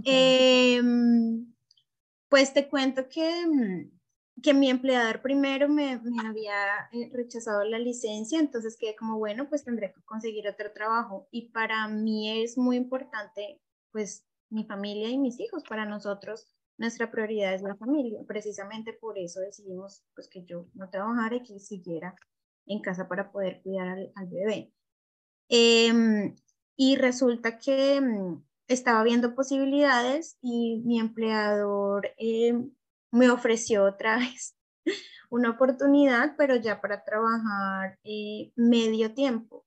Em, 0.04 1.52
pues 2.28 2.54
te 2.54 2.68
cuento 2.68 3.08
que 3.10 3.48
mm, 3.48 3.99
que 4.42 4.54
mi 4.54 4.70
empleador 4.70 5.22
primero 5.22 5.68
me, 5.70 6.00
me, 6.00 6.28
había 6.28 6.90
eh, 6.92 7.10
rechazado 7.14 7.64
la 7.64 7.80
licencia, 7.80 8.40
entonces 8.40 8.78
quedé 8.78 8.96
como, 8.96 9.18
bueno, 9.18 9.50
pues 9.50 9.64
tendré 9.64 9.94
que 9.94 10.02
conseguir 10.04 10.48
otro 10.48 10.72
trabajo. 10.72 11.28
Y 11.32 11.50
para 11.50 11.88
mí 11.88 12.42
es 12.42 12.58
muy 12.58 12.78
importante, 12.78 13.62
pues, 13.92 14.26
mi 14.50 14.66
familia 14.66 15.10
y 15.10 15.18
mis 15.18 15.40
hijos. 15.40 15.64
Para 15.68 15.86
nosotros, 15.86 16.48
nuestra 16.78 17.12
prioridad 17.12 17.54
es 17.54 17.62
la 17.62 17.76
familia. 17.76 18.20
Precisamente 18.28 18.94
por 18.94 19.18
eso 19.18 19.40
decidimos, 19.40 20.04
pues, 20.16 20.28
que 20.28 20.44
yo 20.44 20.68
no 20.74 20.90
trabajara 20.90 21.36
y 21.36 21.44
que 21.44 21.60
siguiera 21.60 22.16
en 22.66 22.82
casa 22.82 23.08
para 23.08 23.32
poder 23.32 23.62
cuidar 23.62 23.88
al, 23.90 24.12
al 24.16 24.28
bebé. 24.28 24.74
Eh, 25.50 26.34
y 26.76 26.96
resulta 26.96 27.58
que 27.58 28.00
mm, 28.00 28.44
estaba 28.68 29.04
viendo 29.04 29.36
posibilidades 29.36 30.38
y 30.42 30.82
mi 30.86 31.00
empleador... 31.00 32.12
Eh, 32.18 32.70
me 33.12 33.30
ofreció 33.30 33.86
otra 33.86 34.18
vez 34.18 34.56
una 35.30 35.52
oportunidad, 35.52 36.36
pero 36.38 36.56
ya 36.56 36.82
para 36.82 37.04
trabajar 37.04 37.98
eh, 38.04 38.52
medio 38.56 39.14
tiempo. 39.14 39.66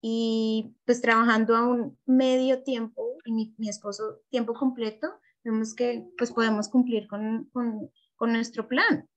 Y 0.00 0.74
pues 0.84 1.00
trabajando 1.00 1.56
a 1.56 1.66
un 1.66 1.96
medio 2.06 2.62
tiempo 2.64 3.18
y 3.24 3.32
mi, 3.32 3.54
mi 3.56 3.68
esposo 3.68 4.20
tiempo 4.30 4.52
completo, 4.52 5.08
vemos 5.44 5.74
que 5.74 6.04
pues 6.18 6.32
podemos 6.32 6.68
cumplir 6.68 7.06
con, 7.06 7.48
con, 7.52 7.90
con 8.16 8.32
nuestro 8.32 8.66
plan. 8.66 9.08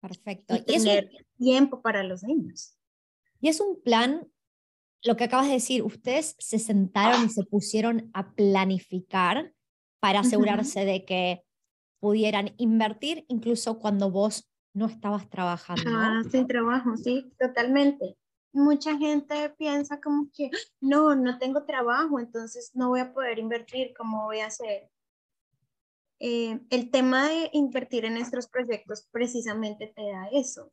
Perfecto. 0.00 0.54
Y, 0.54 0.62
tener 0.62 1.10
tiempo 1.36 1.82
para 1.82 2.02
los 2.02 2.22
niños. 2.22 2.76
Y 3.40 3.48
es 3.48 3.60
un 3.60 3.80
plan, 3.82 4.26
lo 5.02 5.16
que 5.16 5.24
acabas 5.24 5.46
de 5.46 5.54
decir, 5.54 5.82
ustedes 5.82 6.36
se 6.38 6.58
sentaron 6.58 7.26
y 7.26 7.28
se 7.28 7.44
pusieron 7.44 8.10
a 8.14 8.32
planificar 8.32 9.54
para 10.00 10.20
asegurarse 10.20 10.84
de 10.84 11.04
que 11.04 11.44
pudieran 12.00 12.52
invertir 12.56 13.24
incluso 13.28 13.78
cuando 13.78 14.10
vos 14.10 14.50
no 14.72 14.86
estabas 14.86 15.28
trabajando. 15.28 15.82
Ah, 15.86 16.22
sin 16.30 16.46
trabajo, 16.46 16.96
sí, 16.96 17.32
totalmente. 17.38 18.16
Mucha 18.52 18.96
gente 18.96 19.50
piensa 19.50 20.00
como 20.00 20.28
que 20.34 20.50
no, 20.80 21.14
no 21.14 21.38
tengo 21.38 21.64
trabajo, 21.64 22.18
entonces 22.18 22.72
no 22.74 22.88
voy 22.88 23.00
a 23.00 23.12
poder 23.12 23.38
invertir, 23.38 23.92
¿cómo 23.96 24.24
voy 24.24 24.40
a 24.40 24.46
hacer? 24.46 24.90
Eh, 26.18 26.60
el 26.70 26.90
tema 26.90 27.28
de 27.28 27.50
invertir 27.52 28.04
en 28.04 28.14
nuestros 28.14 28.48
proyectos 28.48 29.08
precisamente 29.10 29.92
te 29.94 30.02
da 30.02 30.28
eso, 30.32 30.70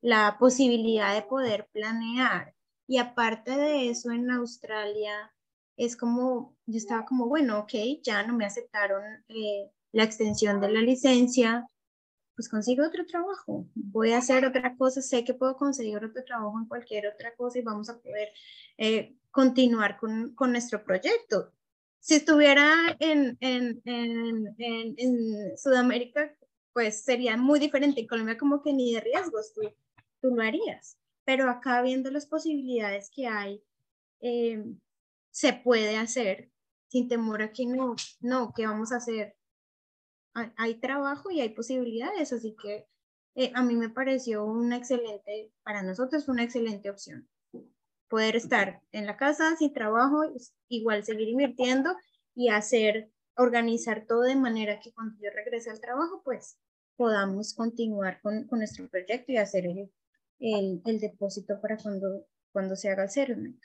la 0.00 0.36
posibilidad 0.38 1.14
de 1.14 1.22
poder 1.22 1.68
planear. 1.72 2.54
Y 2.88 2.98
aparte 2.98 3.50
de 3.50 3.90
eso, 3.90 4.10
en 4.12 4.30
Australia 4.30 5.34
es 5.76 5.96
como, 5.96 6.56
yo 6.66 6.78
estaba 6.78 7.04
como, 7.04 7.26
bueno, 7.26 7.58
ok, 7.58 7.72
ya 8.02 8.22
no 8.22 8.34
me 8.34 8.46
aceptaron 8.46 9.02
eh, 9.28 9.70
la 9.92 10.04
extensión 10.04 10.60
de 10.60 10.70
la 10.70 10.80
licencia, 10.80 11.68
pues 12.34 12.48
consigo 12.48 12.86
otro 12.86 13.06
trabajo, 13.06 13.66
voy 13.74 14.12
a 14.12 14.18
hacer 14.18 14.44
otra 14.44 14.76
cosa, 14.76 15.00
sé 15.00 15.24
que 15.24 15.34
puedo 15.34 15.56
conseguir 15.56 15.96
otro 15.96 16.22
trabajo 16.24 16.58
en 16.60 16.66
cualquier 16.66 17.06
otra 17.06 17.34
cosa 17.34 17.58
y 17.58 17.62
vamos 17.62 17.88
a 17.88 17.98
poder 17.98 18.28
eh, 18.76 19.16
continuar 19.30 19.96
con, 19.98 20.34
con, 20.34 20.52
nuestro 20.52 20.84
proyecto. 20.84 21.52
Si 21.98 22.14
estuviera 22.14 22.96
en, 23.00 23.36
en, 23.40 23.80
en, 23.84 24.54
en, 24.58 25.58
Sudamérica, 25.58 26.36
pues 26.72 27.02
sería 27.02 27.36
muy 27.36 27.58
diferente. 27.58 28.00
En 28.00 28.06
Colombia 28.06 28.38
como 28.38 28.62
que 28.62 28.72
ni 28.72 28.94
de 28.94 29.00
riesgos 29.00 29.52
tú, 29.54 29.62
tú 30.20 30.34
lo 30.34 30.42
harías. 30.42 30.98
Pero 31.24 31.50
acá 31.50 31.82
viendo 31.82 32.10
las 32.10 32.26
posibilidades 32.26 33.10
que 33.10 33.26
hay, 33.26 33.62
eh, 34.20 34.62
se 35.30 35.52
puede 35.52 35.96
hacer 35.96 36.50
sin 36.88 37.08
temor 37.08 37.42
a 37.42 37.52
que 37.52 37.66
no, 37.66 37.96
no, 38.20 38.52
¿qué 38.54 38.66
vamos 38.66 38.92
a 38.92 38.96
hacer? 38.96 39.35
Hay 40.56 40.74
trabajo 40.76 41.30
y 41.30 41.40
hay 41.40 41.50
posibilidades, 41.50 42.32
así 42.32 42.56
que 42.60 42.86
eh, 43.34 43.52
a 43.54 43.62
mí 43.62 43.76
me 43.76 43.90
pareció 43.90 44.44
una 44.44 44.76
excelente, 44.76 45.52
para 45.62 45.82
nosotros 45.82 46.28
una 46.28 46.42
excelente 46.42 46.90
opción. 46.90 47.28
Poder 48.08 48.36
estar 48.36 48.80
en 48.92 49.06
la 49.06 49.16
casa 49.16 49.56
sin 49.56 49.72
trabajo, 49.72 50.22
igual 50.68 51.04
seguir 51.04 51.28
invirtiendo 51.28 51.94
y 52.34 52.48
hacer, 52.48 53.10
organizar 53.36 54.06
todo 54.06 54.22
de 54.22 54.36
manera 54.36 54.80
que 54.80 54.92
cuando 54.92 55.16
yo 55.20 55.30
regrese 55.34 55.70
al 55.70 55.80
trabajo, 55.80 56.22
pues 56.24 56.58
podamos 56.96 57.52
continuar 57.54 58.20
con, 58.22 58.46
con 58.46 58.60
nuestro 58.60 58.88
proyecto 58.88 59.32
y 59.32 59.36
hacer 59.36 59.66
el, 59.66 59.92
el, 60.38 60.82
el, 60.84 61.00
depósito 61.00 61.60
para 61.60 61.76
cuando, 61.76 62.26
cuando 62.52 62.74
se 62.74 62.88
haga 62.88 63.04
el 63.04 63.10
settlement. 63.10 63.60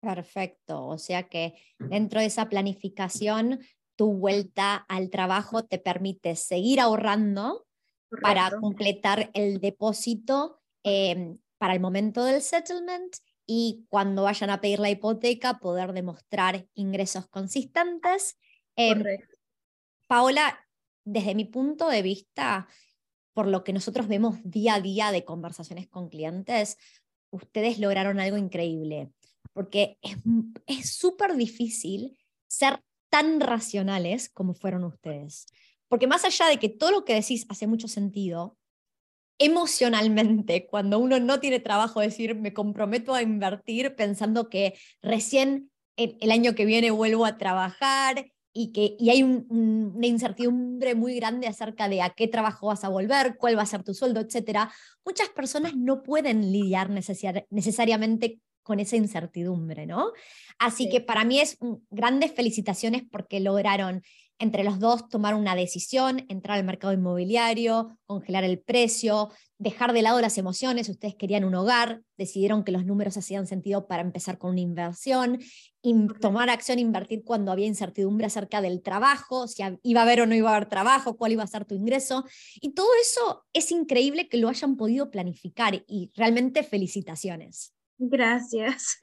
Perfecto, 0.00 0.86
o 0.86 0.96
sea 0.96 1.24
que 1.24 1.54
dentro 1.78 2.20
de 2.20 2.26
esa 2.26 2.48
planificación 2.48 3.60
tu 3.98 4.14
vuelta 4.14 4.76
al 4.88 5.10
trabajo 5.10 5.64
te 5.64 5.80
permite 5.80 6.36
seguir 6.36 6.78
ahorrando 6.78 7.66
para 8.22 8.48
completar 8.60 9.32
el 9.34 9.60
depósito 9.60 10.60
em, 10.84 11.38
para 11.58 11.74
el 11.74 11.80
momento 11.80 12.24
del 12.24 12.40
settlement 12.40 13.16
y 13.44 13.86
cuando 13.88 14.22
vayan 14.22 14.50
a 14.50 14.60
pedir 14.60 14.78
la 14.78 14.88
hipoteca 14.88 15.58
poder 15.58 15.92
demostrar 15.92 16.68
ingresos 16.74 17.26
consistentes. 17.26 18.38
Em, 18.76 19.02
Paola, 20.06 20.64
desde 21.04 21.34
mi 21.34 21.44
punto 21.44 21.88
de 21.88 22.02
vista, 22.02 22.68
por 23.34 23.48
lo 23.48 23.64
que 23.64 23.72
nosotros 23.72 24.06
vemos 24.06 24.36
día 24.44 24.74
a 24.74 24.80
día 24.80 25.10
de 25.10 25.24
conversaciones 25.24 25.88
con 25.88 26.08
clientes, 26.08 26.78
ustedes 27.30 27.80
lograron 27.80 28.20
algo 28.20 28.36
increíble, 28.36 29.10
porque 29.52 29.98
es 30.66 30.96
súper 30.96 31.34
difícil 31.34 32.16
ser 32.46 32.80
tan 33.10 33.40
racionales 33.40 34.28
como 34.28 34.54
fueron 34.54 34.84
ustedes. 34.84 35.46
Porque 35.88 36.06
más 36.06 36.24
allá 36.24 36.46
de 36.46 36.58
que 36.58 36.68
todo 36.68 36.90
lo 36.90 37.04
que 37.04 37.14
decís 37.14 37.46
hace 37.48 37.66
mucho 37.66 37.88
sentido, 37.88 38.56
emocionalmente, 39.38 40.66
cuando 40.66 40.98
uno 40.98 41.20
no 41.20 41.40
tiene 41.40 41.60
trabajo, 41.60 42.00
decir, 42.00 42.34
me 42.34 42.52
comprometo 42.52 43.14
a 43.14 43.22
invertir 43.22 43.94
pensando 43.94 44.48
que 44.48 44.74
recién 45.00 45.70
el, 45.96 46.30
año 46.30 46.54
que 46.54 46.64
viene 46.64 46.90
vuelvo 46.90 47.24
a 47.24 47.38
trabajar 47.38 48.30
y 48.52 48.72
que 48.72 48.96
y 48.98 49.10
hay 49.10 49.22
una 49.22 50.06
incertidumbre 50.06 50.94
muy 50.94 51.16
grande 51.16 51.46
acerca 51.46 51.88
de 51.88 52.02
a 52.02 52.10
qué 52.10 52.28
trabajo 52.28 52.68
vas 52.68 52.84
a 52.84 52.88
volver, 52.88 53.36
cuál 53.36 53.56
va 53.56 53.62
a 53.62 53.66
ser 53.66 53.84
tu 53.84 53.94
sueldo, 53.94 54.20
etc. 54.20 54.70
Muchas 55.04 55.28
personas 55.30 55.76
no 55.76 56.02
pueden 56.02 56.52
lidiar 56.52 56.90
necesariamente 56.90 58.40
con 58.68 58.80
esa 58.80 58.96
incertidumbre, 58.96 59.86
¿no? 59.86 60.12
Así 60.58 60.90
que 60.90 61.00
para 61.00 61.24
mí 61.24 61.40
es 61.40 61.56
grandes 61.88 62.32
felicitaciones 62.32 63.02
porque 63.10 63.40
lograron 63.40 64.02
entre 64.38 64.62
los 64.62 64.78
dos 64.78 65.08
tomar 65.08 65.34
una 65.34 65.56
decisión, 65.56 66.26
entrar 66.28 66.58
al 66.58 66.64
mercado 66.64 66.92
inmobiliario, 66.92 67.98
congelar 68.04 68.44
el 68.44 68.60
precio, 68.60 69.30
dejar 69.56 69.94
de 69.94 70.02
lado 70.02 70.20
las 70.20 70.36
emociones, 70.36 70.90
ustedes 70.90 71.16
querían 71.16 71.44
un 71.44 71.54
hogar, 71.54 72.02
decidieron 72.18 72.62
que 72.62 72.70
los 72.70 72.84
números 72.84 73.16
hacían 73.16 73.46
sentido 73.46 73.88
para 73.88 74.02
empezar 74.02 74.36
con 74.36 74.50
una 74.50 74.60
inversión, 74.60 75.38
tomar 76.20 76.50
acción, 76.50 76.78
invertir 76.78 77.24
cuando 77.24 77.50
había 77.50 77.66
incertidumbre 77.66 78.26
acerca 78.26 78.60
del 78.60 78.82
trabajo, 78.82 79.48
si 79.48 79.62
iba 79.82 80.00
a 80.00 80.04
haber 80.04 80.20
o 80.20 80.26
no 80.26 80.34
iba 80.34 80.50
a 80.50 80.56
haber 80.56 80.68
trabajo, 80.68 81.16
cuál 81.16 81.32
iba 81.32 81.42
a 81.42 81.46
ser 81.46 81.64
tu 81.64 81.74
ingreso. 81.74 82.22
Y 82.60 82.74
todo 82.74 82.88
eso 83.00 83.46
es 83.54 83.72
increíble 83.72 84.28
que 84.28 84.36
lo 84.36 84.50
hayan 84.50 84.76
podido 84.76 85.10
planificar 85.10 85.82
y 85.88 86.12
realmente 86.14 86.62
felicitaciones. 86.62 87.77
Gracias. 87.98 88.98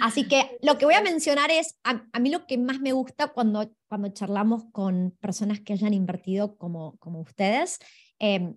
Así 0.00 0.28
que 0.28 0.58
lo 0.62 0.78
que 0.78 0.84
voy 0.84 0.94
a 0.94 1.02
mencionar 1.02 1.50
es, 1.50 1.78
a, 1.84 2.20
mí 2.20 2.30
lo 2.30 2.46
que 2.46 2.58
más 2.58 2.80
me 2.80 2.92
gusta 2.92 3.28
cuando, 3.28 3.70
cuando 3.88 4.08
charlamos 4.08 4.64
con 4.72 5.16
personas 5.20 5.60
que 5.60 5.72
hayan 5.72 5.94
invertido 5.94 6.56
como, 6.56 6.96
como 6.98 7.20
ustedes, 7.20 7.78
em, 8.18 8.56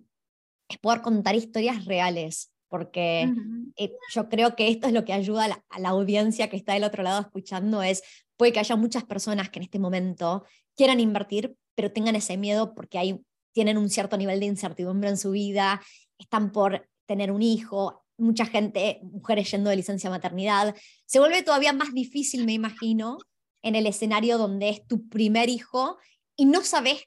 es 0.68 0.78
poder 0.78 1.02
contar 1.02 1.34
historias 1.34 1.84
reales, 1.84 2.52
porque 2.68 3.32
eh, 3.76 3.92
yo 4.12 4.28
creo 4.28 4.56
que 4.56 4.68
esto 4.68 4.86
es 4.86 4.92
lo 4.92 5.04
que 5.04 5.12
ayuda 5.12 5.62
a 5.68 5.78
la, 5.78 5.88
audiencia 5.88 6.48
que 6.48 6.56
está 6.56 6.74
del 6.74 6.84
otro 6.84 7.02
lado 7.02 7.20
escuchando, 7.20 7.82
es, 7.82 8.02
puede 8.36 8.52
que 8.52 8.60
haya 8.60 8.76
muchas 8.76 9.04
personas 9.04 9.50
que 9.50 9.60
en 9.60 9.64
este 9.64 9.78
momento 9.78 10.44
quieran 10.76 11.00
invertir, 11.00 11.56
pero 11.74 11.92
tengan 11.92 12.16
ese 12.16 12.36
miedo 12.36 12.74
porque 12.74 12.98
hay, 12.98 13.20
tienen 13.52 13.78
un 13.78 13.90
cierto 13.90 14.16
nivel 14.16 14.40
de 14.40 14.46
incertidumbre 14.46 15.08
en 15.08 15.16
su 15.16 15.30
vida, 15.30 15.80
están 16.18 16.52
por 16.52 16.88
tener 17.06 17.30
un 17.30 17.42
hijo, 17.42 18.03
mucha 18.16 18.46
gente, 18.46 19.00
mujeres 19.02 19.50
yendo 19.50 19.70
de 19.70 19.76
licencia 19.76 20.10
maternidad. 20.10 20.74
Se 21.06 21.18
vuelve 21.18 21.42
todavía 21.42 21.72
más 21.72 21.92
difícil, 21.92 22.44
me 22.44 22.52
imagino, 22.52 23.18
en 23.62 23.74
el 23.74 23.86
escenario 23.86 24.38
donde 24.38 24.68
es 24.68 24.86
tu 24.86 25.08
primer 25.08 25.48
hijo 25.48 25.98
y 26.36 26.46
no 26.46 26.62
sabes 26.62 27.04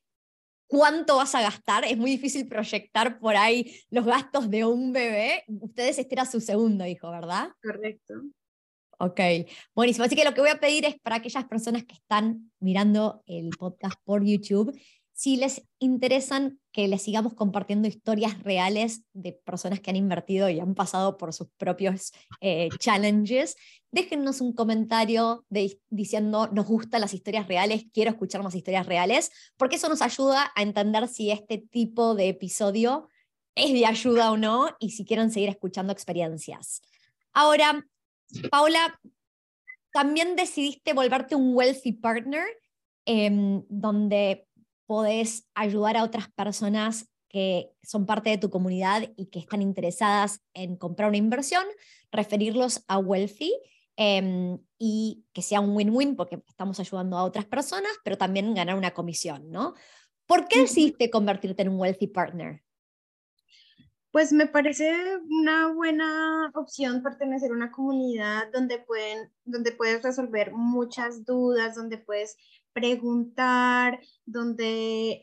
cuánto 0.68 1.18
vas 1.18 1.34
a 1.36 1.42
gastar. 1.42 1.86
Es 1.86 1.98
muy 1.98 2.12
difícil 2.12 2.48
proyectar 2.48 3.20
por 3.20 3.36
ahí 3.36 3.80
los 3.90 4.06
gastos 4.06 4.50
de 4.50 4.66
un 4.66 4.92
bebé. 4.92 5.44
Ustedes 5.48 5.98
este 5.98 6.16
era 6.16 6.26
su 6.26 6.42
segundo 6.42 6.86
hijo, 6.86 7.10
¿verdad? 7.10 7.50
Correcto. 7.62 8.16
Ok, 9.00 9.20
buenísimo. 9.76 10.06
Así 10.06 10.16
que 10.16 10.24
lo 10.24 10.34
que 10.34 10.42
voy 10.42 10.50
a 10.50 10.60
pedir 10.60 10.86
es 10.86 11.00
para 11.00 11.18
aquellas 11.18 11.46
personas 11.46 11.84
que 11.86 11.94
están 11.94 12.52
mirando 12.60 13.22
el 13.28 13.50
podcast 13.52 14.00
por 14.04 14.26
YouTube, 14.26 14.76
si 15.18 15.36
les 15.36 15.64
interesan 15.80 16.60
que 16.72 16.88
les 16.88 17.02
sigamos 17.02 17.34
compartiendo 17.34 17.88
historias 17.88 18.44
reales 18.44 19.02
de 19.14 19.32
personas 19.34 19.80
que 19.80 19.90
han 19.90 19.96
invertido 19.96 20.48
y 20.48 20.60
han 20.60 20.76
pasado 20.76 21.18
por 21.18 21.34
sus 21.34 21.48
propios 21.58 22.12
eh, 22.40 22.70
challenges, 22.78 23.56
déjennos 23.92 24.42
un 24.42 24.54
comentario 24.54 25.44
diciendo 25.90 26.50
nos 26.54 26.68
gustan 26.68 27.02
las 27.02 27.16
historias 27.16 27.48
reales, 27.48 27.88
quiero 27.92 28.12
escuchar 28.12 28.44
más 28.44 28.54
historias 28.54 28.86
reales, 28.86 29.32
porque 29.58 29.78
eso 29.78 29.90
nos 29.90 30.04
ayuda 30.04 30.52
a 30.56 30.62
entender 30.62 31.08
si 31.08 31.32
este 31.32 31.58
tipo 31.58 32.14
de 32.14 32.30
episodio 32.30 33.10
es 33.56 33.74
de 33.74 33.88
ayuda 33.88 34.32
o 34.32 34.38
no 34.38 34.70
y 34.80 34.92
si 34.92 35.04
quieren 35.04 35.32
seguir 35.32 35.50
escuchando 35.50 35.92
experiencias. 35.92 36.84
Ahora, 37.34 37.84
Paula, 38.52 39.00
también 39.92 40.36
decidiste 40.36 40.94
volverte 40.94 41.36
un 41.36 41.56
wealthy 41.56 41.94
partner, 41.94 42.46
em, 43.06 43.64
donde 43.68 44.47
podés 44.88 45.48
ayudar 45.54 45.98
a 45.98 46.04
otras 46.04 46.32
personas 46.32 47.08
que 47.30 47.72
son 47.84 48.06
parte 48.06 48.30
de 48.30 48.38
tu 48.38 48.50
comunidad 48.50 49.04
y 49.16 49.28
que 49.28 49.40
están 49.40 49.62
interesadas 49.62 50.42
en 50.54 50.78
comprar 50.78 51.10
una 51.10 51.18
inversión, 51.18 51.64
referirlos 52.12 52.84
a 52.88 52.98
Wealthy 52.98 53.54
em, 53.98 54.60
y 54.80 55.26
que 55.34 55.42
sea 55.42 55.60
un 55.60 55.76
win-win 55.76 56.16
porque 56.16 56.42
estamos 56.48 56.80
ayudando 56.80 57.18
a 57.18 57.24
otras 57.24 57.46
personas, 57.46 57.92
pero 58.04 58.18
también 58.18 58.56
ganar 58.56 58.78
una 58.78 58.94
comisión, 58.94 59.52
¿no? 59.52 59.76
¿Por 60.26 60.48
qué 60.48 60.62
decidiste 60.62 61.10
convertirte 61.10 61.62
en 61.62 61.70
un 61.70 61.80
Wealthy 61.80 62.08
Partner? 62.08 62.64
Pues 64.12 64.32
me 64.32 64.48
parece 64.48 64.92
una 65.30 65.72
buena 65.74 66.52
opción 66.56 67.04
pertenecer 67.04 67.52
a 67.52 67.56
una 67.56 67.72
comunidad 67.72 68.52
donde, 68.52 68.80
pueden, 68.80 69.32
donde 69.44 69.74
puedes 69.74 70.02
resolver 70.02 70.54
muchas 70.54 71.26
dudas, 71.26 71.76
donde 71.76 71.98
puedes 71.98 72.36
preguntar, 72.78 74.00
donde, 74.24 75.20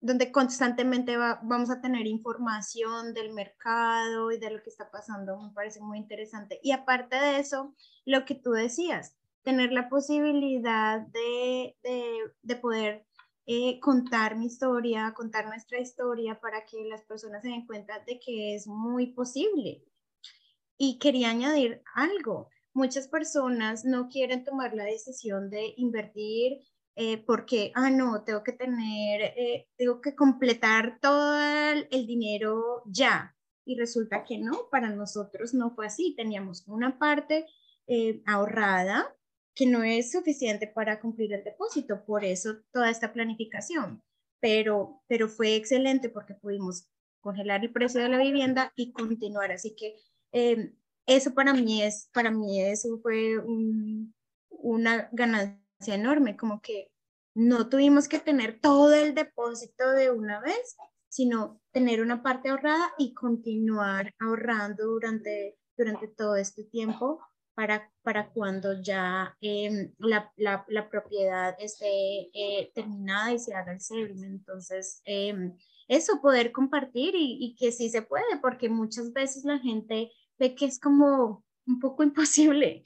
donde 0.00 0.32
constantemente 0.32 1.18
vamos 1.18 1.68
a 1.68 1.82
tener 1.82 2.06
información 2.06 3.12
del 3.12 3.34
mercado 3.34 4.32
y 4.32 4.38
de 4.38 4.50
lo 4.50 4.62
que 4.62 4.70
está 4.70 4.90
pasando. 4.90 5.38
Me 5.38 5.52
parece 5.52 5.82
muy 5.82 5.98
interesante. 5.98 6.60
Y 6.62 6.72
aparte 6.72 7.16
de 7.16 7.40
eso, 7.40 7.74
lo 8.06 8.24
que 8.24 8.34
tú 8.36 8.52
decías, 8.52 9.18
tener 9.42 9.70
la 9.70 9.90
posibilidad 9.90 11.00
de, 11.08 11.76
de, 12.42 12.56
poder 12.56 13.04
eh, 13.44 13.78
contar 13.80 14.38
mi 14.38 14.46
historia, 14.46 15.12
contar 15.14 15.46
nuestra 15.46 15.78
historia 15.78 16.40
para 16.40 16.64
que 16.64 16.86
las 16.86 17.02
personas 17.02 17.42
se 17.42 17.48
den 17.48 17.66
cuenta 17.66 17.98
de 18.06 18.18
que 18.18 18.54
es 18.54 18.66
muy 18.66 19.08
posible. 19.12 19.84
Y 20.78 20.98
quería 20.98 21.28
añadir 21.28 21.82
algo 21.94 22.48
muchas 22.78 23.08
personas 23.08 23.84
no 23.84 24.08
quieren 24.08 24.44
tomar 24.44 24.72
la 24.72 24.84
decisión 24.84 25.50
de 25.50 25.74
invertir 25.76 26.60
eh, 26.94 27.18
porque, 27.18 27.72
ah, 27.74 27.90
no, 27.90 28.24
tengo 28.24 28.42
que 28.42 28.52
tener, 28.52 29.20
eh, 29.36 29.68
tengo 29.76 30.00
que 30.00 30.14
completar 30.14 30.98
todo 31.00 31.36
el, 31.90 32.06
dinero 32.06 32.82
ya. 32.86 33.36
Y 33.64 33.76
resulta 33.76 34.24
que 34.24 34.38
no, 34.38 34.68
para 34.70 34.90
nosotros 34.90 35.54
no 35.54 35.74
fue 35.74 35.86
así. 35.86 36.14
Teníamos 36.16 36.66
una 36.66 36.98
parte 36.98 37.46
eh, 37.86 38.22
ahorrada 38.26 39.14
que 39.54 39.66
no 39.66 39.82
es 39.82 40.12
suficiente 40.12 40.66
para 40.66 41.00
cumplir 41.00 41.32
el 41.32 41.44
depósito, 41.44 42.04
por 42.04 42.24
eso 42.24 42.58
toda 42.72 42.90
esta 42.90 43.12
planificación. 43.12 44.02
Pero, 44.40 45.02
pero 45.08 45.28
fue 45.28 45.56
excelente 45.56 46.08
porque 46.08 46.34
pudimos 46.34 46.88
congelar 47.20 47.62
el 47.64 47.72
precio 47.72 48.00
de 48.00 48.08
la 48.08 48.18
vivienda 48.18 48.72
y 48.76 48.92
continuar. 48.92 49.52
Así 49.52 49.74
que 49.76 49.96
eso 51.08 51.34
para 51.34 51.54
mí 51.54 51.82
es, 51.82 52.08
para 52.12 52.30
mí 52.30 52.62
eso 52.62 53.00
fue 53.02 53.38
una 54.50 55.08
ganancia 55.10 55.94
enorme, 55.94 56.36
como 56.36 56.60
que 56.60 56.92
no 57.34 57.68
tuvimos 57.68 58.08
que 58.08 58.18
tener 58.18 58.60
todo 58.60 58.92
el 58.92 59.14
depósito 59.14 59.90
de 59.92 60.10
una 60.10 60.40
vez, 60.40 60.76
sino 61.08 61.60
tener 61.72 62.02
una 62.02 62.22
parte 62.22 62.50
ahorrada 62.50 62.92
y 62.98 63.14
continuar 63.14 64.14
ahorrando 64.20 64.84
durante, 64.86 65.56
durante 65.76 66.08
todo 66.08 66.36
este 66.36 66.64
tiempo 66.64 67.20
para, 67.54 67.90
para 68.02 68.30
cuando 68.30 68.82
ya 68.82 69.34
em, 69.40 69.92
la, 69.98 70.30
la, 70.36 70.64
la, 70.68 70.90
propiedad 70.90 71.56
esté 71.58 72.28
eh, 72.32 72.70
terminada 72.74 73.32
y 73.32 73.38
se 73.38 73.54
haga 73.54 73.72
el 73.72 73.80
settlement. 73.80 74.40
Entonces, 74.40 75.00
em, 75.04 75.56
eso, 75.88 76.20
poder 76.20 76.52
compartir 76.52 77.14
y, 77.14 77.38
y, 77.40 77.56
que 77.56 77.72
sí 77.72 77.88
se 77.88 78.02
puede, 78.02 78.38
porque 78.42 78.68
muchas 78.68 79.12
veces 79.12 79.44
la 79.44 79.58
gente 79.58 80.12
ve 80.38 80.54
que 80.54 80.66
es 80.66 80.78
como 80.78 81.44
un 81.66 81.78
poco 81.78 82.02
imposible 82.02 82.84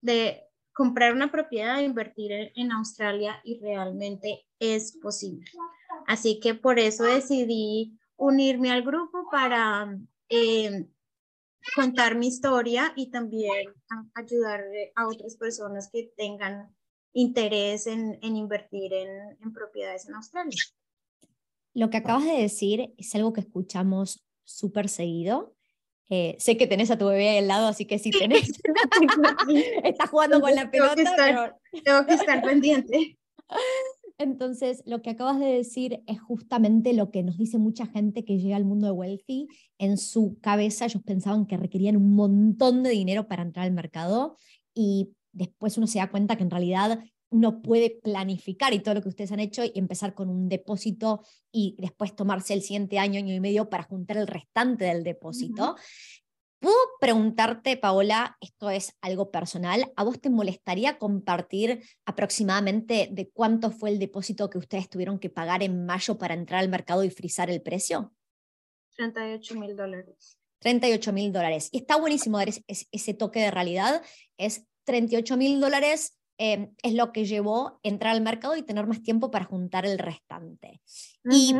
de 0.00 0.44
comprar 0.72 1.12
una 1.12 1.30
propiedad 1.30 1.80
e 1.80 1.84
invertir 1.84 2.52
en, 2.54 2.70
Australia 2.70 3.40
y 3.42 3.58
realmente 3.58 4.46
es 4.60 4.96
posible. 4.96 5.44
Así 6.06 6.38
que 6.38 6.54
por 6.54 6.78
eso 6.78 7.02
decidí 7.02 7.98
unirme 8.16 8.70
al 8.70 8.82
grupo 8.82 9.28
para 9.28 9.98
eh, 10.28 10.86
contar 11.74 12.16
mi 12.16 12.28
historia 12.28 12.92
y 12.94 13.10
también 13.10 13.74
ayudar 14.14 14.62
a 14.94 15.08
otras 15.08 15.36
personas 15.36 15.90
que 15.90 16.12
tengan 16.16 16.72
interés 17.12 17.88
en, 17.88 18.16
invertir 18.22 18.92
en, 18.92 19.36
en, 19.42 19.52
propiedades 19.52 20.08
en 20.08 20.14
Australia. 20.14 20.62
Lo 21.74 21.90
que 21.90 21.96
acabas 21.96 22.24
de 22.24 22.40
decir 22.40 22.94
es 22.96 23.14
algo 23.16 23.32
que 23.32 23.40
escuchamos 23.40 24.24
súper 24.44 24.88
seguido 24.88 25.57
eh, 26.10 26.36
sé 26.38 26.56
que 26.56 26.66
tenés 26.66 26.90
a 26.90 26.98
tu 26.98 27.06
bebé 27.06 27.38
al 27.38 27.48
lado, 27.48 27.66
así 27.66 27.84
que 27.84 27.98
si 27.98 28.10
tenés, 28.10 28.50
estás 29.84 30.10
jugando 30.10 30.40
con 30.40 30.54
la 30.54 30.70
pelota. 30.70 30.94
Tengo 31.84 32.06
que 32.06 32.14
estar, 32.14 32.42
pendiente. 32.42 33.18
Entonces, 34.16 34.82
lo 34.86 35.00
que 35.02 35.10
acabas 35.10 35.38
de 35.38 35.46
decir 35.46 36.02
es 36.06 36.20
justamente 36.20 36.92
lo 36.92 37.10
que 37.10 37.22
nos 37.22 37.38
dice 37.38 37.58
mucha 37.58 37.86
gente 37.86 38.24
que 38.24 38.38
llega 38.38 38.56
al 38.56 38.64
mundo 38.64 38.86
de 38.86 38.92
Wealthy. 38.92 39.48
En 39.78 39.96
su 39.96 40.38
cabeza 40.40 40.86
ellos 40.86 41.02
pensaban 41.04 41.46
que 41.46 41.56
requerían 41.56 41.96
un 41.96 42.14
montón 42.14 42.82
de 42.82 42.90
dinero 42.90 43.28
para 43.28 43.42
entrar 43.42 43.66
al 43.66 43.72
mercado 43.72 44.36
y 44.74 45.10
después 45.32 45.76
uno 45.78 45.86
se 45.86 45.98
da 45.98 46.10
cuenta 46.10 46.36
que 46.36 46.42
en 46.42 46.50
realidad 46.50 47.04
uno 47.30 47.60
puede 47.60 47.98
planificar 48.02 48.72
y 48.72 48.80
todo 48.80 48.94
lo 48.94 49.02
que 49.02 49.08
ustedes 49.08 49.32
han 49.32 49.40
hecho 49.40 49.64
y 49.64 49.72
empezar 49.74 50.14
con 50.14 50.28
un 50.28 50.48
depósito 50.48 51.22
y 51.52 51.76
después 51.78 52.16
tomarse 52.16 52.54
el 52.54 52.62
siguiente 52.62 52.98
año, 52.98 53.18
año 53.18 53.34
y 53.34 53.40
medio 53.40 53.68
para 53.68 53.84
juntar 53.84 54.16
el 54.16 54.26
restante 54.26 54.86
del 54.86 55.04
depósito. 55.04 55.76
¿Puedo 56.60 56.76
preguntarte, 57.00 57.76
Paola, 57.76 58.36
esto 58.40 58.68
es 58.68 58.92
algo 59.00 59.30
personal, 59.30 59.92
¿a 59.94 60.02
vos 60.02 60.20
te 60.20 60.28
molestaría 60.28 60.98
compartir 60.98 61.84
aproximadamente 62.04 63.08
de 63.12 63.30
cuánto 63.30 63.70
fue 63.70 63.90
el 63.90 64.00
depósito 64.00 64.50
que 64.50 64.58
ustedes 64.58 64.88
tuvieron 64.88 65.20
que 65.20 65.30
pagar 65.30 65.62
en 65.62 65.86
mayo 65.86 66.18
para 66.18 66.34
entrar 66.34 66.60
al 66.60 66.68
mercado 66.68 67.04
y 67.04 67.10
frizar 67.10 67.48
el 67.48 67.62
precio? 67.62 68.12
38 68.96 69.54
mil 69.54 69.76
dólares. 69.76 70.36
38 70.58 71.12
mil 71.12 71.32
dólares. 71.32 71.68
Y 71.70 71.78
está 71.78 71.96
buenísimo 71.96 72.38
dar 72.38 72.48
ese, 72.48 73.14
toque 73.14 73.38
de 73.38 73.52
realidad. 73.52 74.02
Es 74.36 74.64
38 74.82 75.36
mil 75.36 75.60
dólares 75.60 76.17
em, 76.38 76.74
es 76.82 76.94
lo 76.94 77.12
que 77.12 77.24
llevó 77.26 77.80
entrar 77.82 78.14
al 78.14 78.22
mercado 78.22 78.56
y 78.56 78.62
tener 78.62 78.86
más 78.86 79.02
tiempo 79.02 79.30
para 79.30 79.44
juntar 79.44 79.84
el 79.84 79.98
restante. 79.98 80.80
y, 81.30 81.54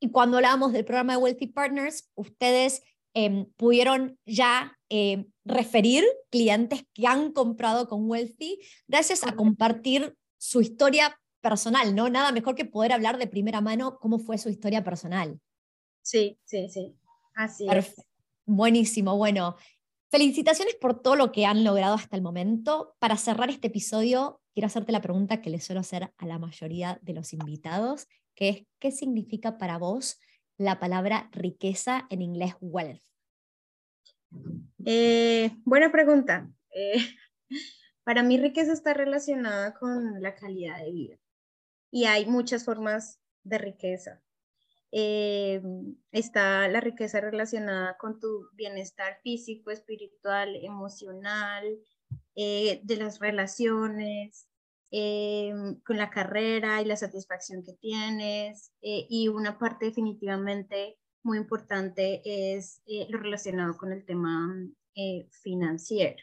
y, 0.00 0.10
cuando 0.10 0.36
hablábamos 0.36 0.72
del 0.72 0.84
programa 0.84 1.14
de 1.14 1.22
Wealthy 1.22 1.48
Partners, 1.48 2.10
ustedes 2.14 2.82
em, 3.14 3.46
pudieron 3.56 4.18
ya 4.26 4.78
em, 4.88 5.26
referir 5.44 6.04
clientes 6.30 6.84
que 6.94 7.06
han 7.06 7.32
comprado 7.32 7.88
con 7.88 8.08
Wealthy 8.08 8.58
gracias 8.86 9.26
a 9.26 9.34
compartir 9.34 10.14
su 10.36 10.60
historia 10.60 11.18
personal, 11.40 11.94
¿no? 11.94 12.08
Nada 12.08 12.32
mejor 12.32 12.54
que 12.54 12.64
poder 12.64 12.92
hablar 12.92 13.18
de 13.18 13.26
primera 13.26 13.60
mano 13.60 13.98
cómo 13.98 14.18
fue 14.18 14.38
su 14.38 14.48
historia 14.48 14.84
personal. 14.84 15.40
Sí, 16.02 16.38
sí, 16.44 16.68
sí. 16.68 16.94
Así 17.34 17.66
es. 17.70 17.94
Buenísimo. 18.44 19.16
Bueno, 19.16 19.56
felicitaciones 20.10 20.74
por 20.74 21.00
todo 21.00 21.16
lo 21.16 21.32
que 21.32 21.46
han 21.46 21.64
logrado 21.64 21.94
hasta 21.94 22.16
el 22.16 22.22
momento. 22.22 22.96
Para 22.98 23.16
cerrar 23.16 23.50
este 23.50 23.68
episodio, 23.68 24.40
quiero 24.54 24.66
hacerte 24.66 24.92
la 24.92 25.02
pregunta 25.02 25.40
que 25.40 25.50
le 25.50 25.60
suelo 25.60 25.80
hacer 25.80 26.12
a 26.16 26.26
la 26.26 26.38
mayoría 26.38 26.98
de 27.02 27.12
los 27.12 27.32
invitados, 27.32 28.08
que 28.34 28.48
es, 28.48 28.66
¿qué 28.78 28.90
significa 28.90 29.58
para 29.58 29.78
vos 29.78 30.20
la 30.56 30.80
palabra 30.80 31.28
riqueza 31.32 32.06
en 32.10 32.22
inglés 32.22 32.54
wealth? 32.60 33.02
Eh, 34.84 35.50
buena 35.64 35.90
pregunta. 35.90 36.50
Eh, 36.74 36.98
para 38.04 38.22
mí 38.22 38.38
riqueza 38.38 38.72
está 38.72 38.94
relacionada 38.94 39.74
con 39.74 40.22
la 40.22 40.34
calidad 40.34 40.78
de 40.78 40.92
vida 40.92 41.18
y 41.90 42.04
hay 42.04 42.26
muchas 42.26 42.64
formas 42.64 43.20
de 43.44 43.58
riqueza. 43.58 44.22
Eh, 44.90 45.60
está 46.12 46.66
la 46.68 46.80
riqueza 46.80 47.20
relacionada 47.20 47.96
con 47.98 48.18
tu 48.20 48.48
bienestar 48.54 49.18
físico, 49.22 49.70
espiritual, 49.70 50.56
emocional, 50.56 51.64
eh, 52.34 52.80
de 52.84 52.96
las 52.96 53.18
relaciones, 53.18 54.48
eh, 54.90 55.52
con 55.84 55.98
la 55.98 56.08
carrera 56.10 56.80
y 56.80 56.86
la 56.86 56.96
satisfacción 56.96 57.62
que 57.64 57.74
tienes. 57.74 58.72
y 58.80 59.28
una 59.28 59.58
parte 59.58 59.86
definitivamente 59.86 60.98
muy 61.22 61.38
importante 61.38 62.22
es 62.24 62.82
lo 63.08 63.18
relacionado 63.18 63.76
con 63.76 63.92
el 63.92 64.04
tema 64.04 64.54
financiero. 65.42 66.22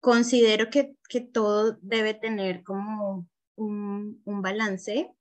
considero 0.00 0.70
que, 0.70 0.96
que, 1.08 1.20
todo 1.20 1.78
debe 1.82 2.14
tener 2.14 2.62
como 2.62 3.28
un, 3.56 4.22
un 4.24 4.42
balance 4.42 5.16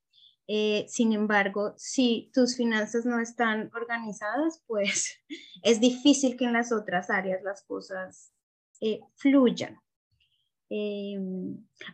eh, 0.47 0.86
sin 0.88 1.13
embargo, 1.13 1.73
si 1.77 2.29
tus 2.34 2.55
finanzas 2.55 3.05
no 3.05 3.19
están 3.19 3.71
organizadas, 3.73 4.63
pues 4.67 5.19
es 5.63 5.79
difícil 5.79 6.38
que 6.38 6.45
en 6.45 6.53
las 6.53 6.71
otras 6.71 7.10
áreas 7.10 7.41
las 7.43 7.63
cosas 7.63 8.31
eh, 8.81 9.01
fluyan. 9.15 9.79
Eh, 10.69 11.17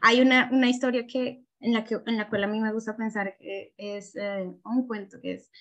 hay 0.01 0.21
una, 0.21 0.49
una, 0.51 0.69
historia 0.69 1.05
que, 1.05 1.45
en, 1.59 1.73
la 1.73 1.83
que, 1.83 1.99
en 2.05 2.17
la 2.17 2.29
cual 2.29 2.43
a 2.43 2.47
mí 2.47 2.59
me 2.59 2.73
gusta 2.73 2.95
pensar 2.95 3.35
que 3.37 3.73
es 3.77 4.15
un 4.63 4.87
cuento 4.87 5.19
que 5.21 5.33
es, 5.33 5.51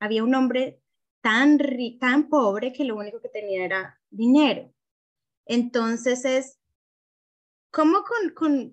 había 0.00 0.24
un 0.24 0.34
hombre 0.34 0.80
tan, 1.20 1.58
tan 1.98 2.28
pobre 2.28 2.72
que 2.72 2.84
lo 2.84 2.96
único 2.96 3.20
que 3.20 3.28
tenía 3.28 3.64
era 3.64 4.00
dinero. 4.10 4.72
Entonces 5.44 6.24
es, 6.24 6.60
¿cómo 7.72 8.04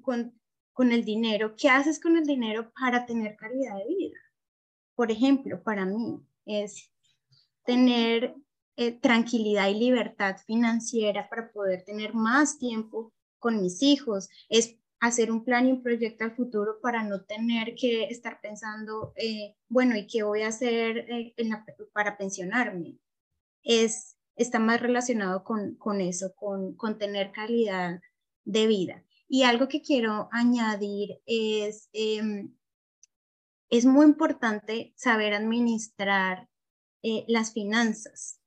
con, 0.01 0.39
con 0.73 0.91
el 0.91 1.05
dinero, 1.05 1.55
¿qué 1.55 1.69
haces 1.69 1.99
con 1.99 2.17
el 2.17 2.25
dinero 2.25 2.71
para 2.79 3.05
tener 3.05 3.35
calidad 3.35 3.77
de 3.77 3.87
vida? 3.87 4.19
Por 4.95 5.11
ejemplo, 5.11 5.61
para 5.63 5.85
mí 5.85 6.19
es 6.45 6.91
tener 7.63 8.35
eh, 8.75 8.91
tranquilidad 8.91 9.69
y 9.69 9.75
libertad 9.75 10.37
financiera 10.45 11.29
para 11.29 11.51
poder 11.51 11.83
tener 11.83 12.13
más 12.13 12.57
tiempo 12.57 13.13
con 13.37 13.61
mis 13.61 13.83
hijos, 13.83 14.29
es 14.49 14.77
hacer 14.99 15.31
un 15.31 15.43
plan 15.43 15.67
y 15.67 15.71
un 15.73 15.83
proyecto 15.83 16.23
al 16.23 16.35
futuro 16.35 16.79
para 16.81 17.03
no 17.03 17.21
tener 17.21 17.75
que 17.75 18.05
estar 18.05 18.39
pensando, 18.41 19.13
eh, 19.17 19.55
bueno, 19.67 19.97
¿y 19.97 20.07
qué 20.07 20.23
voy 20.23 20.43
a 20.43 20.47
hacer 20.47 20.97
eh, 21.09 21.35
para 21.91 22.17
pensionarme? 22.17 22.97
Es, 23.63 24.17
está 24.35 24.59
más 24.59 24.81
relacionado 24.81 25.43
con, 25.43 25.75
con 25.75 25.99
eso, 25.99 26.33
con, 26.35 26.75
con 26.75 26.97
tener 26.97 27.31
calidad 27.31 27.99
de 28.45 28.67
vida. 28.67 29.03
Y 29.33 29.41
algo 29.41 29.67
que 29.67 29.81
quiero 29.81 30.29
añadir 30.31 31.19
es, 31.25 31.89
em, 31.91 32.53
es 33.71 33.83
muy 33.83 34.05
importante 34.05 34.93
saber 34.95 35.33
administrar 35.33 36.47
eh, 37.01 37.25
las 37.27 37.51
finanzas. 37.51 38.39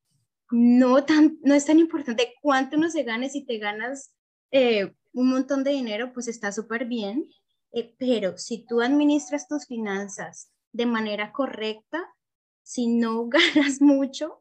No, 0.49 1.05
tan, 1.05 1.41
no 1.43 1.55
es 1.55 1.67
tan 1.67 1.81
importante 1.81 2.35
cuánto 2.41 2.77
no 2.77 2.89
se 2.89 3.03
gane, 3.03 3.29
si 3.31 3.45
te 3.45 3.59
ganas 3.59 4.15
eh, 4.53 4.95
un 5.13 5.31
montón 5.31 5.65
de 5.65 5.73
dinero, 5.73 6.13
pues 6.13 6.29
está 6.29 6.53
súper 6.53 6.85
bien, 6.85 7.29
eh, 7.73 7.93
pero 7.99 8.39
si 8.39 8.65
tú 8.65 8.81
administras 8.81 9.49
tus 9.49 9.67
finanzas 9.67 10.53
de 10.71 10.87
manera 10.87 11.33
correcta, 11.33 12.15
si 12.63 12.87
no 12.87 13.27
ganas 13.29 13.81
mucho, 13.81 14.41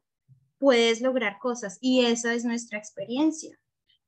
puedes 0.59 1.01
lograr 1.01 1.39
cosas 1.39 1.79
y 1.81 2.05
esa 2.05 2.35
es 2.35 2.45
nuestra 2.45 2.77
experiencia. 2.77 3.57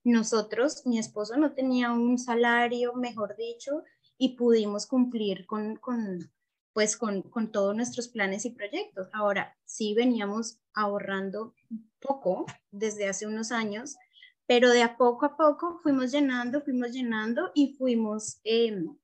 Nosotros, 0.07 0.85
mi 0.85 0.99
esposo 0.99 1.35
no 1.35 1.51
tenía 1.51 1.91
un 1.91 2.17
salario, 2.17 2.93
mejor 2.93 3.35
dicho, 3.35 3.83
y 4.17 4.37
pudimos 4.37 4.87
cumplir 4.87 5.45
con, 5.45 5.75
con 5.75 6.31
pues 6.71 6.95
con, 6.95 7.23
con, 7.23 7.51
todos 7.51 7.75
nuestros 7.75 8.07
planes 8.07 8.45
y 8.45 8.51
proyectos. 8.51 9.09
Ahora, 9.11 9.57
sí 9.65 9.93
veníamos 9.93 10.61
ahorrando 10.73 11.53
poco 11.99 12.45
desde 12.71 13.09
hace 13.09 13.27
unos 13.27 13.51
años, 13.51 13.97
pero 14.45 14.69
de 14.69 14.81
a 14.81 14.95
poco 14.95 15.25
a 15.25 15.35
poco 15.35 15.79
fuimos 15.83 16.13
llenando, 16.13 16.61
fuimos 16.61 16.91
llenando 16.93 17.51
y 17.53 17.73
fuimos 17.73 18.39
em, 18.45 18.95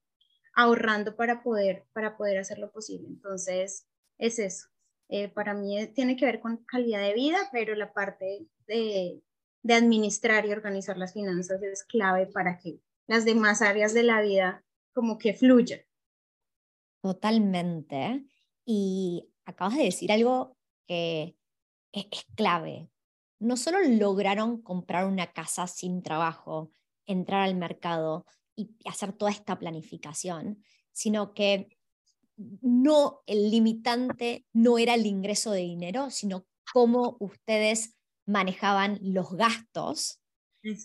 ahorrando 0.56 1.18
para 1.18 1.44
poder, 1.44 1.84
para 1.92 2.16
poder 2.16 2.38
hacerlo 2.38 2.72
posible. 2.72 3.10
Entonces, 3.10 3.88
es 4.18 4.40
eso. 4.40 4.70
Eh, 5.10 5.28
para 5.28 5.54
mí 5.54 5.86
tiene 5.88 6.16
que 6.16 6.26
ver 6.26 6.40
con 6.40 6.64
calidad 6.64 7.02
de 7.02 7.14
vida, 7.14 7.50
pero 7.52 7.76
la 7.76 7.92
parte 7.92 8.48
de, 8.68 9.22
de 9.64 9.74
administrar 9.74 10.46
y 10.46 10.52
organizar 10.52 10.98
las 10.98 11.14
finanzas 11.14 11.62
es 11.64 11.84
clave 11.84 12.28
para 12.28 12.60
que 12.60 12.80
las 13.08 13.26
demás 13.26 13.62
áreas 13.62 13.94
de 13.94 14.04
la 14.04 14.22
vida 14.22 14.64
como 14.94 15.18
que 15.18 15.34
fluyan. 15.34 15.80
Totalmente. 17.02 18.26
Y 18.66 19.30
acabas 19.46 19.78
de 19.78 19.84
decir 19.84 20.12
algo 20.12 20.58
que 20.88 21.36
es, 21.92 22.06
clave. 22.36 22.90
No 23.40 23.58
solo 23.58 23.80
lograron 23.82 24.62
comprar 24.62 25.06
una 25.06 25.34
casa 25.34 25.68
sin 25.68 26.02
trabajo, 26.02 26.72
entrar 27.06 27.42
al 27.42 27.56
mercado 27.56 28.26
y 28.56 28.70
hacer 28.86 29.14
toda 29.14 29.32
esta 29.32 29.60
planificación, 29.60 30.64
sino 30.94 31.34
que 31.34 31.78
no 32.38 33.22
el 33.26 33.52
limitante 33.52 34.46
no 34.54 34.78
era 34.78 34.96
el 34.96 35.06
ingreso 35.06 35.52
de 35.52 35.62
dinero, 35.62 36.10
sino 36.10 36.46
cómo 36.72 37.18
ustedes 37.20 37.96
manejaban 38.26 39.00
los 39.02 39.34
gastos 39.34 40.20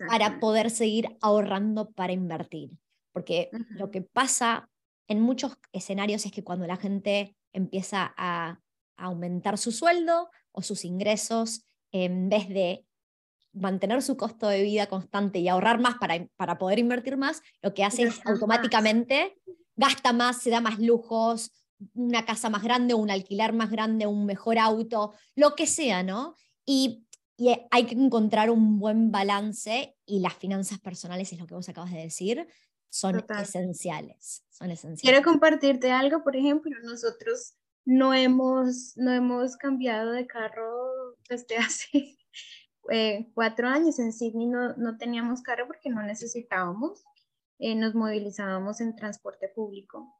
para 0.08 0.40
poder 0.40 0.70
seguir 0.70 1.16
ahorrando 1.20 1.90
para 1.92 2.12
invertir. 2.12 2.70
Porque 3.12 3.50
lo 3.70 3.90
que 3.90 4.02
pasa 4.02 4.68
en 5.06 5.20
muchos 5.20 5.56
escenarios 5.72 6.26
es 6.26 6.32
que 6.32 6.44
cuando 6.44 6.66
la 6.66 6.76
gente 6.76 7.36
empieza 7.52 8.14
a, 8.16 8.60
aumentar 9.00 9.58
su 9.58 9.70
sueldo 9.70 10.28
o 10.50 10.60
sus 10.60 10.84
ingresos, 10.84 11.64
en 11.92 12.28
vez 12.28 12.48
de 12.48 12.84
mantener 13.52 14.02
su 14.02 14.16
costo 14.16 14.48
de 14.48 14.64
vida 14.64 14.88
constante 14.88 15.38
y 15.38 15.46
ahorrar 15.46 15.78
más 15.78 15.98
para, 15.98 16.26
para 16.34 16.58
poder 16.58 16.80
invertir 16.80 17.16
más, 17.16 17.40
lo 17.62 17.74
que 17.74 17.84
hace 17.84 18.02
es 18.02 18.26
automáticamente 18.26 19.36
gasta 19.76 20.12
más, 20.12 20.42
se 20.42 20.50
da 20.50 20.60
más 20.60 20.80
lujos, 20.80 21.52
una 21.94 22.24
casa 22.24 22.50
más 22.50 22.62
grande, 22.62 22.94
un 22.94 23.08
alquiler 23.08 23.52
más 23.52 23.70
grande, 23.70 24.06
un 24.06 24.26
mejor 24.26 24.58
auto, 24.58 25.14
lo 25.36 25.54
que 25.54 25.68
sea, 25.68 26.02
¿no? 26.02 26.34
Y 26.66 27.06
y 27.38 27.56
hay 27.70 27.86
que 27.86 27.94
encontrar 27.94 28.50
un 28.50 28.80
buen 28.80 29.12
balance 29.12 29.96
y 30.04 30.18
las 30.18 30.34
finanzas 30.34 30.80
personales, 30.80 31.32
es 31.32 31.38
lo 31.38 31.46
que 31.46 31.54
vos 31.54 31.68
acabas 31.68 31.92
de 31.92 32.00
decir, 32.00 32.48
son 32.90 33.24
esenciales, 33.40 34.44
son 34.50 34.72
esenciales. 34.72 35.02
Quiero 35.02 35.22
compartirte 35.22 35.92
algo, 35.92 36.24
por 36.24 36.34
ejemplo, 36.34 36.72
nosotros 36.82 37.54
no 37.84 38.12
hemos, 38.12 38.96
no 38.96 39.12
hemos 39.12 39.56
cambiado 39.56 40.10
de 40.10 40.26
carro 40.26 41.16
desde 41.28 41.56
hace 41.58 42.18
eh, 42.90 43.30
cuatro 43.34 43.68
años. 43.68 44.00
En 44.00 44.12
Sydney 44.12 44.46
no, 44.46 44.74
no, 44.76 44.98
teníamos 44.98 45.40
carro 45.40 45.68
porque 45.68 45.90
no 45.90 46.02
necesitábamos, 46.02 47.04
eh, 47.60 47.76
nos 47.76 47.94
movilizábamos 47.94 48.80
en 48.80 48.96
transporte 48.96 49.48
público, 49.54 50.12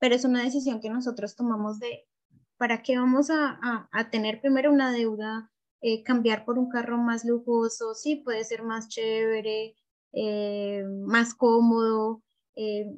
pero 0.00 0.16
es 0.16 0.24
una 0.24 0.42
decisión 0.42 0.80
que 0.80 0.90
nosotros 0.90 1.36
tomamos 1.36 1.78
de, 1.78 2.08
¿para 2.56 2.82
qué 2.82 2.98
vamos 2.98 3.30
a, 3.30 3.56
a, 3.62 3.88
a 3.92 4.10
tener 4.10 4.40
primero 4.40 4.72
una 4.72 4.90
deuda? 4.90 5.52
Eh, 5.88 6.02
cambiar 6.02 6.44
por 6.44 6.58
un 6.58 6.68
carro 6.68 6.98
más 6.98 7.24
lujoso, 7.24 7.94
sí, 7.94 8.16
puede 8.16 8.42
ser 8.42 8.64
más 8.64 8.88
chévere, 8.88 9.76
eh, 10.12 10.84
más 10.84 11.32
cómodo, 11.32 12.24
eh, 12.56 12.92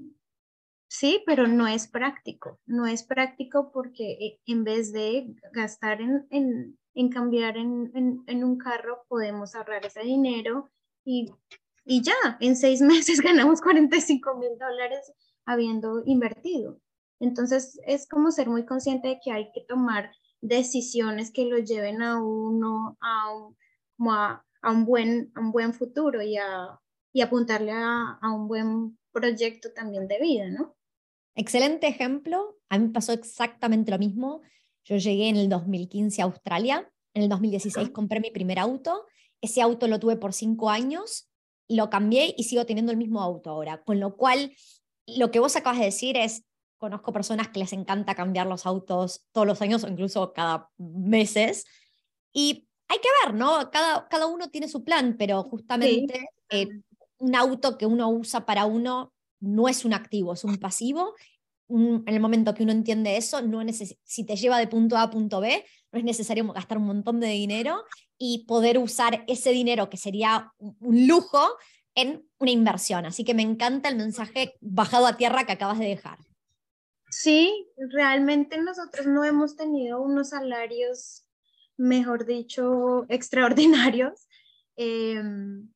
Sí, 0.88 1.22
pero 1.26 1.46
no 1.46 1.66
es 1.66 1.86
práctico. 1.86 2.60
No 2.66 2.86
es 2.86 3.02
práctico 3.04 3.70
porque 3.72 4.12
eh, 4.12 4.40
en 4.46 4.64
vez 4.64 4.92
de 4.92 5.34
gastar 5.52 6.00
en, 6.00 6.26
en, 6.30 6.78
en 6.94 7.08
cambiar 7.10 7.58
en, 7.58 7.92
en, 8.26 8.44
un 8.44 8.56
carro, 8.56 9.04
podemos 9.08 9.54
ahorrar 9.54 9.84
ese 9.84 10.00
dinero 10.00 10.70
y, 11.04 11.30
y 11.84 12.02
ya, 12.02 12.14
en 12.40 12.56
seis 12.56 12.80
meses 13.10 13.20
ganamos 13.20 13.60
45 13.60 14.36
mil 14.36 14.58
dólares 14.58 15.12
habiendo 15.44 16.02
invertido. 16.06 16.80
Entonces, 17.20 17.78
es 17.86 18.08
como 18.08 18.30
ser 18.30 18.48
muy 18.48 18.64
consciente 18.64 19.08
de 19.08 19.20
que 19.22 19.30
hay 19.30 19.52
que 19.52 19.64
tomar 19.68 20.10
decisiones 20.40 21.30
que 21.30 21.44
lo 21.44 21.58
lleven 21.58 22.02
a 22.02 22.22
uno 22.22 22.96
a 23.00 23.34
un, 23.34 23.56
a, 24.08 24.44
a 24.62 24.72
un, 24.72 24.84
buen, 24.84 25.32
a 25.34 25.40
un 25.40 25.52
buen 25.52 25.74
futuro 25.74 26.22
y, 26.22 26.36
a, 26.36 26.78
y 27.12 27.20
apuntarle 27.20 27.72
a, 27.72 28.18
a 28.20 28.32
un 28.32 28.48
buen 28.48 28.98
proyecto 29.12 29.72
también 29.72 30.06
de 30.08 30.20
vida, 30.20 30.48
¿no? 30.50 30.76
Excelente 31.34 31.86
ejemplo. 31.86 32.58
A 32.68 32.78
mí 32.78 32.86
me 32.86 32.92
pasó 32.92 33.12
exactamente 33.12 33.90
lo 33.90 33.98
mismo. 33.98 34.42
Yo 34.84 34.96
llegué 34.96 35.28
en 35.28 35.36
el 35.36 35.48
2015 35.48 36.22
a 36.22 36.24
Australia. 36.24 36.90
En 37.14 37.22
el 37.22 37.28
2016 37.28 37.90
compré 37.90 38.20
mi 38.20 38.30
primer 38.30 38.58
auto. 38.58 39.06
Ese 39.40 39.62
auto 39.62 39.86
lo 39.86 40.00
tuve 40.00 40.16
por 40.16 40.32
cinco 40.32 40.68
años, 40.68 41.30
lo 41.68 41.90
cambié 41.90 42.34
y 42.36 42.44
sigo 42.44 42.66
teniendo 42.66 42.90
el 42.90 42.98
mismo 42.98 43.20
auto 43.20 43.50
ahora. 43.50 43.82
Con 43.84 44.00
lo 44.00 44.16
cual, 44.16 44.52
lo 45.06 45.30
que 45.30 45.38
vos 45.38 45.54
acabas 45.54 45.78
de 45.78 45.86
decir 45.86 46.16
es, 46.16 46.44
conozco 46.78 47.12
personas 47.12 47.48
que 47.48 47.60
les 47.60 47.72
encanta 47.72 48.14
cambiar 48.14 48.46
los 48.46 48.66
autos 48.66 49.26
todos 49.32 49.46
los 49.46 49.60
años 49.60 49.84
o 49.84 49.88
incluso 49.88 50.32
cada 50.32 50.70
meses. 50.78 51.66
Y 52.32 52.68
hay 52.88 52.98
que 52.98 53.08
ver, 53.24 53.34
¿no? 53.34 53.70
Cada, 53.70 54.08
cada 54.08 54.26
uno 54.26 54.48
tiene 54.48 54.68
su 54.68 54.84
plan, 54.84 55.16
pero 55.18 55.42
justamente 55.42 56.28
eh, 56.50 56.68
un 57.18 57.34
auto 57.34 57.76
que 57.76 57.86
uno 57.86 58.08
usa 58.08 58.46
para 58.46 58.64
uno 58.64 59.12
no 59.40 59.68
es 59.68 59.84
un 59.84 59.92
activo, 59.92 60.32
es 60.32 60.44
un 60.44 60.56
pasivo. 60.56 61.14
en 61.68 62.02
el 62.06 62.20
momento 62.20 62.54
que 62.54 62.62
uno 62.62 62.72
entiende 62.72 63.16
eso, 63.16 63.42
no 63.42 63.60
si 64.04 64.24
te 64.24 64.36
lleva 64.36 64.58
de 64.58 64.68
punto 64.68 64.96
A 64.96 65.02
a 65.02 65.10
punto 65.10 65.40
B, 65.40 65.64
no 65.92 65.98
es 65.98 66.04
necesario 66.04 66.50
gastar 66.52 66.78
un 66.78 66.86
montón 66.86 67.20
de 67.20 67.28
dinero 67.28 67.84
y 68.16 68.46
poder 68.46 68.78
usar 68.78 69.24
ese 69.28 69.50
dinero, 69.50 69.90
que 69.90 69.96
sería 69.96 70.52
un 70.58 71.06
lujo, 71.06 71.40
en 71.98 72.24
una 72.38 72.52
inversión. 72.52 73.06
Así 73.06 73.24
que 73.24 73.34
me 73.34 73.42
encanta 73.42 73.88
el 73.88 73.96
mensaje 73.96 74.54
bajado 74.60 75.08
a 75.08 75.16
tierra 75.16 75.44
que 75.46 75.52
acabas 75.52 75.80
de 75.80 75.86
dejar. 75.86 76.18
Sí, 77.10 77.68
realmente 77.76 78.58
nosotros 78.58 79.06
no 79.06 79.24
hemos 79.24 79.56
tenido 79.56 80.00
unos 80.00 80.30
salarios, 80.30 81.26
mejor 81.76 82.26
dicho, 82.26 83.06
extraordinarios. 83.08 84.26
Em, 84.76 85.72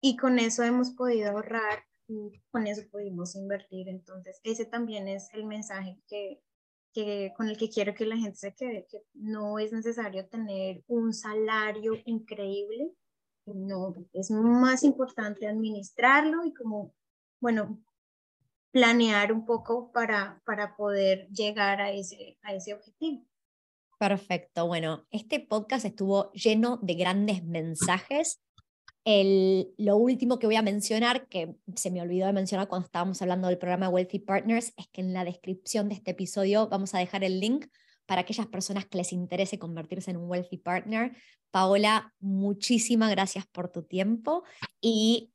y 0.00 0.16
con 0.16 0.38
eso 0.38 0.62
hemos 0.62 0.90
podido 0.90 1.30
ahorrar 1.30 1.84
y 2.08 2.40
con 2.50 2.66
eso 2.66 2.82
pudimos 2.90 3.34
invertir. 3.36 3.88
Entonces, 3.88 4.40
ese 4.44 4.64
también 4.66 5.08
es 5.08 5.28
el 5.32 5.44
mensaje 5.44 5.98
que, 6.08 6.40
que, 6.92 7.32
con 7.36 7.48
el 7.48 7.56
que 7.56 7.70
quiero 7.70 7.94
que 7.94 8.06
la 8.06 8.16
gente 8.16 8.36
se 8.36 8.54
quede, 8.54 8.86
que 8.90 9.02
no 9.14 9.58
es 9.58 9.72
necesario 9.72 10.28
tener 10.28 10.82
un 10.86 11.12
salario 11.12 11.94
increíble, 12.04 12.92
no, 13.46 13.94
es 14.12 14.30
más 14.30 14.82
importante 14.82 15.46
administrarlo 15.46 16.44
y 16.44 16.52
como, 16.52 16.94
bueno, 17.40 17.80
planear 18.76 19.32
un 19.32 19.46
poco 19.46 19.90
para, 19.90 20.42
para 20.44 20.76
poder 20.76 21.28
llegar 21.28 21.80
a 21.80 21.92
ese, 21.92 22.36
a 22.42 22.52
ese 22.52 22.74
objetivo. 22.74 23.24
Perfecto. 23.98 24.66
Bueno, 24.66 25.06
este 25.10 25.40
podcast 25.40 25.86
estuvo 25.86 26.30
lleno 26.32 26.78
de 26.82 26.92
grandes 26.92 27.42
mensajes 27.42 28.42
el, 29.06 29.72
lo 29.78 29.96
último 29.96 30.38
que 30.38 30.46
voy 30.46 30.56
a 30.56 30.62
mencionar, 30.62 31.26
que 31.28 31.54
se 31.74 31.90
me 31.90 32.02
olvidó 32.02 32.26
de 32.26 32.34
mencionar 32.34 32.68
cuando 32.68 32.84
estábamos 32.84 33.22
hablando 33.22 33.48
del 33.48 33.56
programa 33.56 33.88
Wealthy 33.88 34.18
Partners, 34.18 34.74
es 34.76 34.88
que 34.88 35.00
en 35.00 35.14
la 35.14 35.24
descripción 35.24 35.88
de 35.88 35.94
este 35.94 36.10
episodio 36.10 36.68
vamos 36.68 36.94
a 36.94 36.98
dejar 36.98 37.24
el 37.24 37.40
link 37.40 37.68
para 38.04 38.22
aquellas 38.22 38.48
personas 38.48 38.84
que 38.84 38.98
les 38.98 39.12
interese 39.14 39.58
convertirse 39.58 40.10
en 40.10 40.18
un 40.18 40.28
Wealthy 40.28 40.58
Partner. 40.58 41.16
Paola, 41.50 42.12
muchísimas 42.20 43.10
gracias 43.10 43.46
por 43.46 43.70
tu 43.70 43.84
tiempo 43.84 44.42
y 44.82 45.32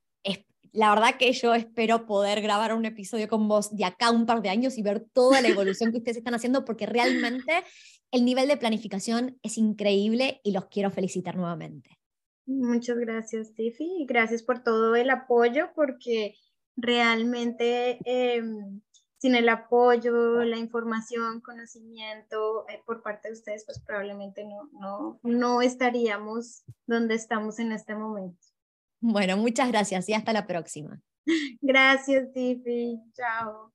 la 0.73 0.89
verdad 0.89 1.17
que 1.17 1.31
yo 1.33 1.53
espero 1.53 2.05
poder 2.05 2.41
grabar 2.41 2.73
un 2.73 2.85
episodio 2.85 3.27
con 3.27 3.47
vos 3.47 3.75
de 3.75 3.85
acá 3.85 4.11
un 4.11 4.25
par 4.25 4.41
de 4.41 4.49
años 4.49 4.77
y 4.77 4.83
ver 4.83 5.05
toda 5.13 5.41
la 5.41 5.49
evolución 5.49 5.91
que 5.91 5.97
ustedes 5.97 6.17
están 6.17 6.33
haciendo 6.33 6.63
porque 6.63 6.85
realmente 6.85 7.63
el 8.11 8.25
nivel 8.25 8.47
de 8.47 8.57
planificación 8.57 9.37
es 9.41 9.57
increíble 9.57 10.39
y 10.43 10.51
los 10.51 10.65
quiero 10.67 10.91
felicitar 10.91 11.35
nuevamente. 11.35 11.97
Muchas 12.45 12.97
gracias, 12.97 13.53
Tiffy, 13.53 14.01
y 14.01 14.05
gracias 14.05 14.43
por 14.43 14.63
todo 14.63 14.95
el 14.95 15.09
apoyo, 15.09 15.69
porque 15.75 16.35
realmente 16.75 17.99
em, 18.05 18.81
sin 19.17 19.35
el 19.35 19.47
apoyo, 19.47 20.43
la 20.43 20.57
información, 20.57 21.41
conocimiento 21.41 22.65
eh, 22.67 22.81
por 22.85 23.03
parte 23.03 23.29
de 23.29 23.35
ustedes, 23.35 23.63
pues 23.65 23.79
probablemente 23.79 24.43
no, 24.43 24.69
no, 24.73 25.19
no 25.23 25.61
estaríamos 25.61 26.63
donde 26.87 27.15
estamos 27.15 27.59
en 27.59 27.71
este 27.71 27.95
momento. 27.95 28.50
Bueno, 29.01 29.35
muchas 29.37 29.69
gracias 29.69 30.07
y 30.09 30.13
hasta 30.13 30.31
la 30.33 30.45
próxima. 30.47 31.01
Gracias, 31.61 32.31
Tiffy. 32.33 32.99
Chao. 33.13 33.73